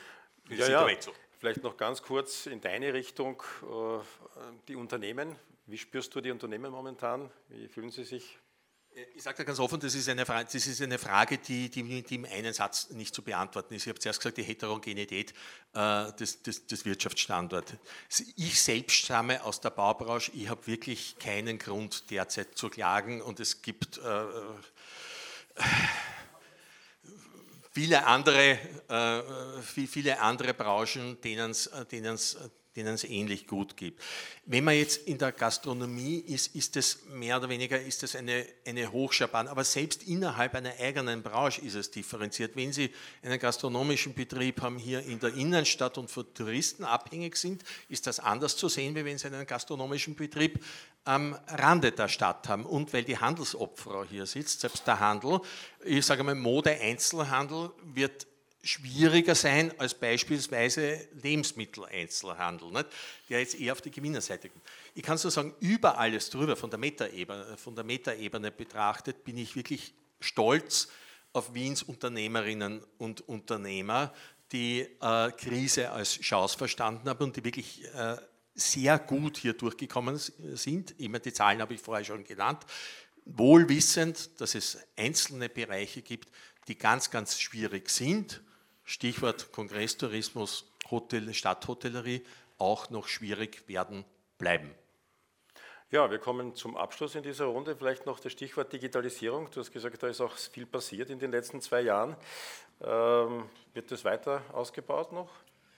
für 0.46 0.54
ja, 0.54 0.68
ja. 0.68 0.96
Vielleicht 1.38 1.62
noch 1.62 1.76
ganz 1.76 2.02
kurz 2.02 2.46
in 2.46 2.60
deine 2.60 2.94
Richtung, 2.94 3.42
äh, 3.62 3.98
die 4.68 4.76
Unternehmen. 4.76 5.36
Wie 5.66 5.78
spürst 5.78 6.14
du 6.14 6.20
die 6.20 6.30
Unternehmen 6.30 6.72
momentan? 6.72 7.30
Wie 7.48 7.68
fühlen 7.68 7.90
sie 7.90 8.04
sich? 8.04 8.38
Ich 9.14 9.22
sage 9.22 9.36
da 9.36 9.44
ganz 9.44 9.58
offen, 9.58 9.78
das 9.78 9.94
ist 9.94 10.08
eine 10.08 10.24
Frage, 10.24 10.48
das 10.50 10.66
ist 10.66 10.80
eine 10.80 10.98
Frage 10.98 11.36
die, 11.36 11.68
die, 11.68 12.02
die 12.02 12.14
im 12.14 12.24
einen 12.24 12.54
Satz 12.54 12.88
nicht 12.90 13.14
zu 13.14 13.20
beantworten 13.20 13.74
ist. 13.74 13.82
Ich 13.82 13.90
habe 13.90 13.98
zuerst 13.98 14.20
gesagt, 14.20 14.38
die 14.38 14.42
Heterogenität 14.42 15.34
äh, 15.74 16.12
des, 16.12 16.42
des, 16.42 16.66
des, 16.66 16.86
Wirtschaftsstandorts. 16.86 17.74
Ich 18.36 18.58
selbst 18.58 18.96
stamme 18.96 19.44
aus 19.44 19.60
der 19.60 19.68
Baubranche, 19.68 20.32
ich 20.32 20.48
habe 20.48 20.66
wirklich 20.66 21.18
keinen 21.18 21.58
Grund 21.58 22.10
derzeit 22.10 22.56
zu 22.56 22.70
klagen 22.70 23.20
und 23.20 23.38
es 23.38 23.60
gibt 23.60 23.98
äh, 23.98 24.22
äh 24.22 24.32
viele, 27.72 28.06
andere, 28.06 28.58
äh, 28.88 29.62
viele 29.62 30.20
andere 30.20 30.54
Branchen, 30.54 31.20
denen 31.20 31.50
es 31.50 32.38
denen 32.76 32.94
es 32.94 33.04
ähnlich 33.04 33.46
gut 33.46 33.76
gibt. 33.76 34.02
Wenn 34.44 34.64
man 34.64 34.74
jetzt 34.74 35.08
in 35.08 35.18
der 35.18 35.32
Gastronomie 35.32 36.18
ist, 36.18 36.54
ist 36.54 36.76
es 36.76 37.06
mehr 37.06 37.38
oder 37.38 37.48
weniger 37.48 37.80
ist 37.80 38.02
es 38.02 38.14
eine, 38.14 38.46
eine 38.66 38.92
Hochschaban, 38.92 39.48
aber 39.48 39.64
selbst 39.64 40.04
innerhalb 40.04 40.54
einer 40.54 40.74
eigenen 40.78 41.22
Branche 41.22 41.62
ist 41.62 41.74
es 41.74 41.90
differenziert. 41.90 42.54
Wenn 42.54 42.72
Sie 42.72 42.90
einen 43.22 43.38
gastronomischen 43.38 44.14
Betrieb 44.14 44.60
haben 44.60 44.78
hier 44.78 45.00
in 45.02 45.18
der 45.18 45.34
Innenstadt 45.34 45.98
und 45.98 46.10
von 46.10 46.32
Touristen 46.34 46.84
abhängig 46.84 47.36
sind, 47.36 47.64
ist 47.88 48.06
das 48.06 48.20
anders 48.20 48.56
zu 48.56 48.68
sehen, 48.68 48.94
wie 48.94 49.04
wenn 49.04 49.18
Sie 49.18 49.26
einen 49.26 49.46
gastronomischen 49.46 50.14
Betrieb 50.14 50.62
am 51.04 51.38
Rande 51.48 51.92
der 51.92 52.08
Stadt 52.08 52.48
haben. 52.48 52.66
Und 52.66 52.92
weil 52.92 53.04
die 53.04 53.16
Handelsopfer 53.18 54.06
hier 54.10 54.26
sitzt, 54.26 54.60
selbst 54.60 54.86
der 54.86 55.00
Handel, 55.00 55.40
ich 55.84 56.04
sage 56.04 56.22
mal, 56.24 56.34
Mode-Einzelhandel 56.34 57.70
wird 57.84 58.26
schwieriger 58.66 59.34
sein 59.34 59.72
als 59.78 59.94
beispielsweise 59.94 61.08
Lebensmitteleinzelhandel, 61.22 62.70
nicht? 62.72 62.86
der 63.28 63.40
jetzt 63.40 63.58
eher 63.58 63.72
auf 63.72 63.80
die 63.80 63.90
Gewinnerseite 63.90 64.48
kommt. 64.48 64.64
Ich 64.94 65.02
kann 65.02 65.18
so 65.18 65.30
sagen, 65.30 65.54
über 65.60 65.98
alles 65.98 66.30
drüber, 66.30 66.56
von 66.56 66.70
der 66.70 66.78
Metaebene, 66.78 67.56
von 67.56 67.74
betrachtet, 68.56 69.24
bin 69.24 69.38
ich 69.38 69.54
wirklich 69.54 69.94
stolz 70.20 70.88
auf 71.32 71.54
Wiens 71.54 71.82
Unternehmerinnen 71.82 72.82
und 72.98 73.28
Unternehmer, 73.28 74.12
die 74.52 74.80
äh, 75.00 75.30
Krise 75.32 75.90
als 75.90 76.20
Chance 76.20 76.56
verstanden 76.58 77.08
haben 77.08 77.24
und 77.24 77.36
die 77.36 77.44
wirklich 77.44 77.84
äh, 77.94 78.16
sehr 78.54 78.98
gut 78.98 79.36
hier 79.36 79.52
durchgekommen 79.52 80.18
sind. 80.18 80.98
Immer 80.98 81.18
die 81.18 81.32
Zahlen 81.32 81.60
habe 81.60 81.74
ich 81.74 81.80
vorher 81.80 82.04
schon 82.04 82.24
genannt. 82.24 82.64
Wohl 83.24 83.68
wissend, 83.68 84.40
dass 84.40 84.54
es 84.54 84.78
einzelne 84.96 85.48
Bereiche 85.48 86.00
gibt, 86.00 86.30
die 86.68 86.78
ganz, 86.78 87.10
ganz 87.10 87.40
schwierig 87.40 87.90
sind 87.90 88.40
Stichwort 88.86 89.50
Kongresstourismus 89.50 90.64
Hotel, 90.90 91.34
Stadthotellerie 91.34 92.24
auch 92.56 92.88
noch 92.88 93.08
schwierig 93.08 93.68
werden 93.68 94.04
bleiben. 94.38 94.70
Ja, 95.90 96.08
wir 96.08 96.18
kommen 96.18 96.54
zum 96.54 96.76
Abschluss 96.76 97.16
in 97.16 97.24
dieser 97.24 97.46
Runde. 97.46 97.76
Vielleicht 97.76 98.06
noch 98.06 98.20
das 98.20 98.32
Stichwort 98.32 98.72
Digitalisierung. 98.72 99.50
Du 99.50 99.60
hast 99.60 99.72
gesagt, 99.72 100.00
da 100.02 100.06
ist 100.06 100.20
auch 100.20 100.36
viel 100.36 100.66
passiert 100.66 101.10
in 101.10 101.18
den 101.18 101.32
letzten 101.32 101.60
zwei 101.60 101.80
Jahren. 101.80 102.16
Ähm, 102.80 103.48
wird 103.74 103.90
das 103.90 104.04
weiter 104.04 104.42
ausgebaut 104.52 105.12
noch? 105.12 105.30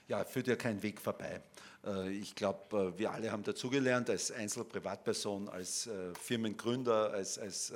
Ja, 0.07 0.23
führt 0.23 0.47
ja 0.47 0.55
kein 0.55 0.81
Weg 0.83 1.01
vorbei. 1.01 1.41
Äh, 1.85 2.11
ich 2.11 2.35
glaube, 2.35 2.93
äh, 2.95 2.99
wir 2.99 3.11
alle 3.11 3.31
haben 3.31 3.43
dazugelernt, 3.43 4.09
als 4.09 4.31
Einzelprivatperson, 4.31 5.49
als 5.49 5.87
äh, 5.87 6.13
Firmengründer, 6.13 7.11
als, 7.11 7.39
als 7.39 7.73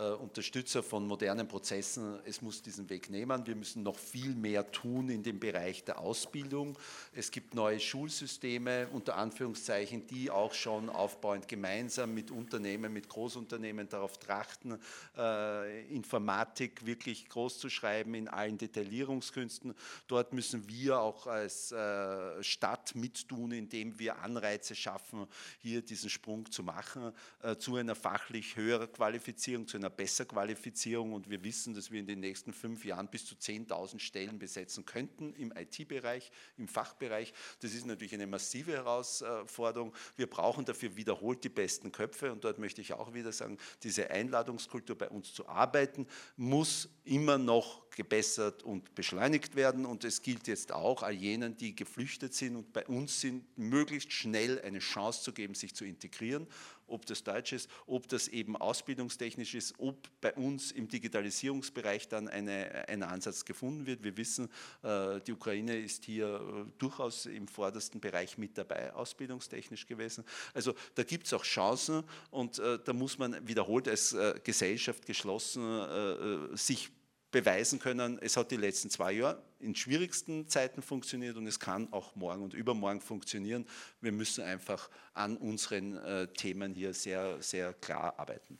Unterstützer 0.00 0.82
von 0.82 1.06
modernen 1.06 1.46
Prozessen. 1.46 2.18
Es 2.24 2.40
muss 2.40 2.62
diesen 2.62 2.88
Weg 2.88 3.10
nehmen. 3.10 3.46
Wir 3.46 3.54
müssen 3.54 3.82
noch 3.82 3.98
viel 3.98 4.34
mehr 4.34 4.70
tun 4.70 5.10
in 5.10 5.22
dem 5.22 5.38
Bereich 5.38 5.84
der 5.84 5.98
Ausbildung. 5.98 6.78
Es 7.12 7.30
gibt 7.30 7.54
neue 7.54 7.78
Schulsysteme, 7.78 8.88
unter 8.88 9.16
Anführungszeichen, 9.16 10.06
die 10.06 10.30
auch 10.30 10.54
schon 10.54 10.88
aufbauend 10.88 11.48
gemeinsam 11.48 12.14
mit 12.14 12.30
Unternehmen, 12.30 12.92
mit 12.92 13.10
Großunternehmen 13.10 13.90
darauf 13.90 14.16
trachten, 14.18 14.80
äh, 15.18 15.86
Informatik 15.94 16.86
wirklich 16.86 17.28
groß 17.28 17.58
zu 17.58 17.68
schreiben 17.68 18.14
in 18.14 18.28
allen 18.28 18.56
Detaillierungskünsten. 18.56 19.74
Dort 20.06 20.32
müssen 20.32 20.66
wir 20.66 20.98
auch 20.98 21.26
als 21.26 21.72
äh, 21.72 22.42
Stadt 22.42 22.94
mittun, 22.94 23.52
indem 23.52 23.98
wir 23.98 24.20
Anreize 24.20 24.74
schaffen, 24.74 25.26
hier 25.60 25.82
diesen 25.82 26.08
Sprung 26.08 26.50
zu 26.50 26.62
machen 26.62 27.12
zu 27.58 27.76
einer 27.76 27.94
fachlich 27.94 28.56
höheren 28.56 28.90
Qualifizierung, 28.92 29.66
zu 29.66 29.76
einer 29.76 29.89
Besserqualifizierung 29.90 31.12
und 31.12 31.28
wir 31.28 31.42
wissen, 31.44 31.74
dass 31.74 31.90
wir 31.90 32.00
in 32.00 32.06
den 32.06 32.20
nächsten 32.20 32.52
fünf 32.52 32.84
Jahren 32.84 33.08
bis 33.08 33.26
zu 33.26 33.34
10.000 33.34 33.98
Stellen 33.98 34.38
besetzen 34.38 34.86
könnten 34.86 35.34
im 35.34 35.52
IT-Bereich, 35.56 36.30
im 36.56 36.68
Fachbereich. 36.68 37.32
Das 37.60 37.74
ist 37.74 37.86
natürlich 37.86 38.14
eine 38.14 38.26
massive 38.26 38.72
Herausforderung. 38.72 39.94
Wir 40.16 40.28
brauchen 40.28 40.64
dafür 40.64 40.96
wiederholt 40.96 41.44
die 41.44 41.48
besten 41.48 41.92
Köpfe 41.92 42.32
und 42.32 42.44
dort 42.44 42.58
möchte 42.58 42.80
ich 42.80 42.92
auch 42.92 43.12
wieder 43.14 43.32
sagen, 43.32 43.58
diese 43.82 44.10
Einladungskultur 44.10 44.96
bei 44.96 45.08
uns 45.08 45.34
zu 45.34 45.48
arbeiten, 45.48 46.06
muss 46.36 46.88
immer 47.04 47.38
noch 47.38 47.90
gebessert 47.90 48.62
und 48.62 48.94
beschleunigt 48.94 49.56
werden 49.56 49.84
und 49.84 50.04
es 50.04 50.22
gilt 50.22 50.46
jetzt 50.46 50.72
auch 50.72 51.02
all 51.02 51.12
jenen, 51.12 51.56
die 51.56 51.74
geflüchtet 51.74 52.34
sind 52.34 52.56
und 52.56 52.72
bei 52.72 52.86
uns 52.86 53.20
sind, 53.20 53.44
möglichst 53.58 54.12
schnell 54.12 54.60
eine 54.62 54.78
Chance 54.78 55.22
zu 55.22 55.32
geben, 55.32 55.54
sich 55.54 55.74
zu 55.74 55.84
integrieren 55.84 56.46
ob 56.90 57.06
das 57.06 57.22
Deutsch 57.24 57.52
ist, 57.52 57.70
ob 57.86 58.08
das 58.08 58.28
eben 58.28 58.56
ausbildungstechnisch 58.56 59.54
ist, 59.54 59.74
ob 59.78 60.08
bei 60.20 60.32
uns 60.34 60.72
im 60.72 60.88
Digitalisierungsbereich 60.88 62.08
dann 62.08 62.28
eine, 62.28 62.88
ein 62.88 63.02
Ansatz 63.02 63.44
gefunden 63.44 63.86
wird. 63.86 64.02
Wir 64.02 64.16
wissen, 64.16 64.48
äh, 64.82 65.20
die 65.20 65.32
Ukraine 65.32 65.78
ist 65.78 66.04
hier 66.04 66.66
äh, 66.66 66.70
durchaus 66.78 67.26
im 67.26 67.48
vordersten 67.48 68.00
Bereich 68.00 68.38
mit 68.38 68.58
dabei, 68.58 68.92
ausbildungstechnisch 68.92 69.86
gewesen. 69.86 70.24
Also 70.54 70.74
da 70.94 71.02
gibt 71.02 71.26
es 71.26 71.32
auch 71.32 71.44
Chancen 71.44 72.04
und 72.30 72.58
äh, 72.58 72.78
da 72.84 72.92
muss 72.92 73.18
man 73.18 73.46
wiederholt 73.46 73.88
als 73.88 74.16
Gesellschaft 74.44 75.06
geschlossen 75.06 76.56
sich 76.56 76.90
beweisen 77.30 77.78
können, 77.78 78.18
es 78.20 78.36
hat 78.36 78.50
die 78.50 78.56
letzten 78.56 78.90
zwei 78.90 79.12
Jahre 79.12 79.42
in 79.60 79.74
schwierigsten 79.74 80.48
Zeiten 80.48 80.82
funktioniert 80.82 81.36
und 81.36 81.46
es 81.46 81.60
kann 81.60 81.92
auch 81.92 82.16
morgen 82.16 82.42
und 82.42 82.54
übermorgen 82.54 83.00
funktionieren. 83.00 83.66
Wir 84.00 84.12
müssen 84.12 84.42
einfach 84.44 84.88
an 85.14 85.36
unseren 85.36 85.96
äh, 85.98 86.26
Themen 86.28 86.74
hier 86.74 86.94
sehr, 86.94 87.40
sehr 87.42 87.74
klar 87.74 88.18
arbeiten. 88.18 88.58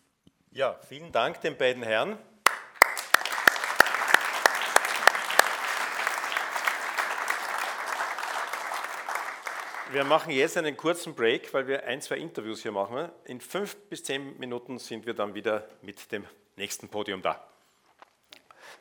Ja, 0.52 0.78
vielen 0.88 1.10
Dank 1.12 1.40
den 1.40 1.56
beiden 1.56 1.82
Herren. 1.82 2.18
Wir 9.92 10.04
machen 10.04 10.30
jetzt 10.30 10.56
einen 10.56 10.76
kurzen 10.76 11.16
Break, 11.16 11.52
weil 11.52 11.66
wir 11.66 11.84
ein, 11.84 12.00
zwei 12.00 12.18
Interviews 12.18 12.62
hier 12.62 12.70
machen. 12.70 13.10
In 13.24 13.40
fünf 13.40 13.74
bis 13.88 14.04
zehn 14.04 14.38
Minuten 14.38 14.78
sind 14.78 15.04
wir 15.04 15.14
dann 15.14 15.34
wieder 15.34 15.68
mit 15.82 16.12
dem 16.12 16.24
nächsten 16.54 16.88
Podium 16.88 17.22
da. 17.22 17.44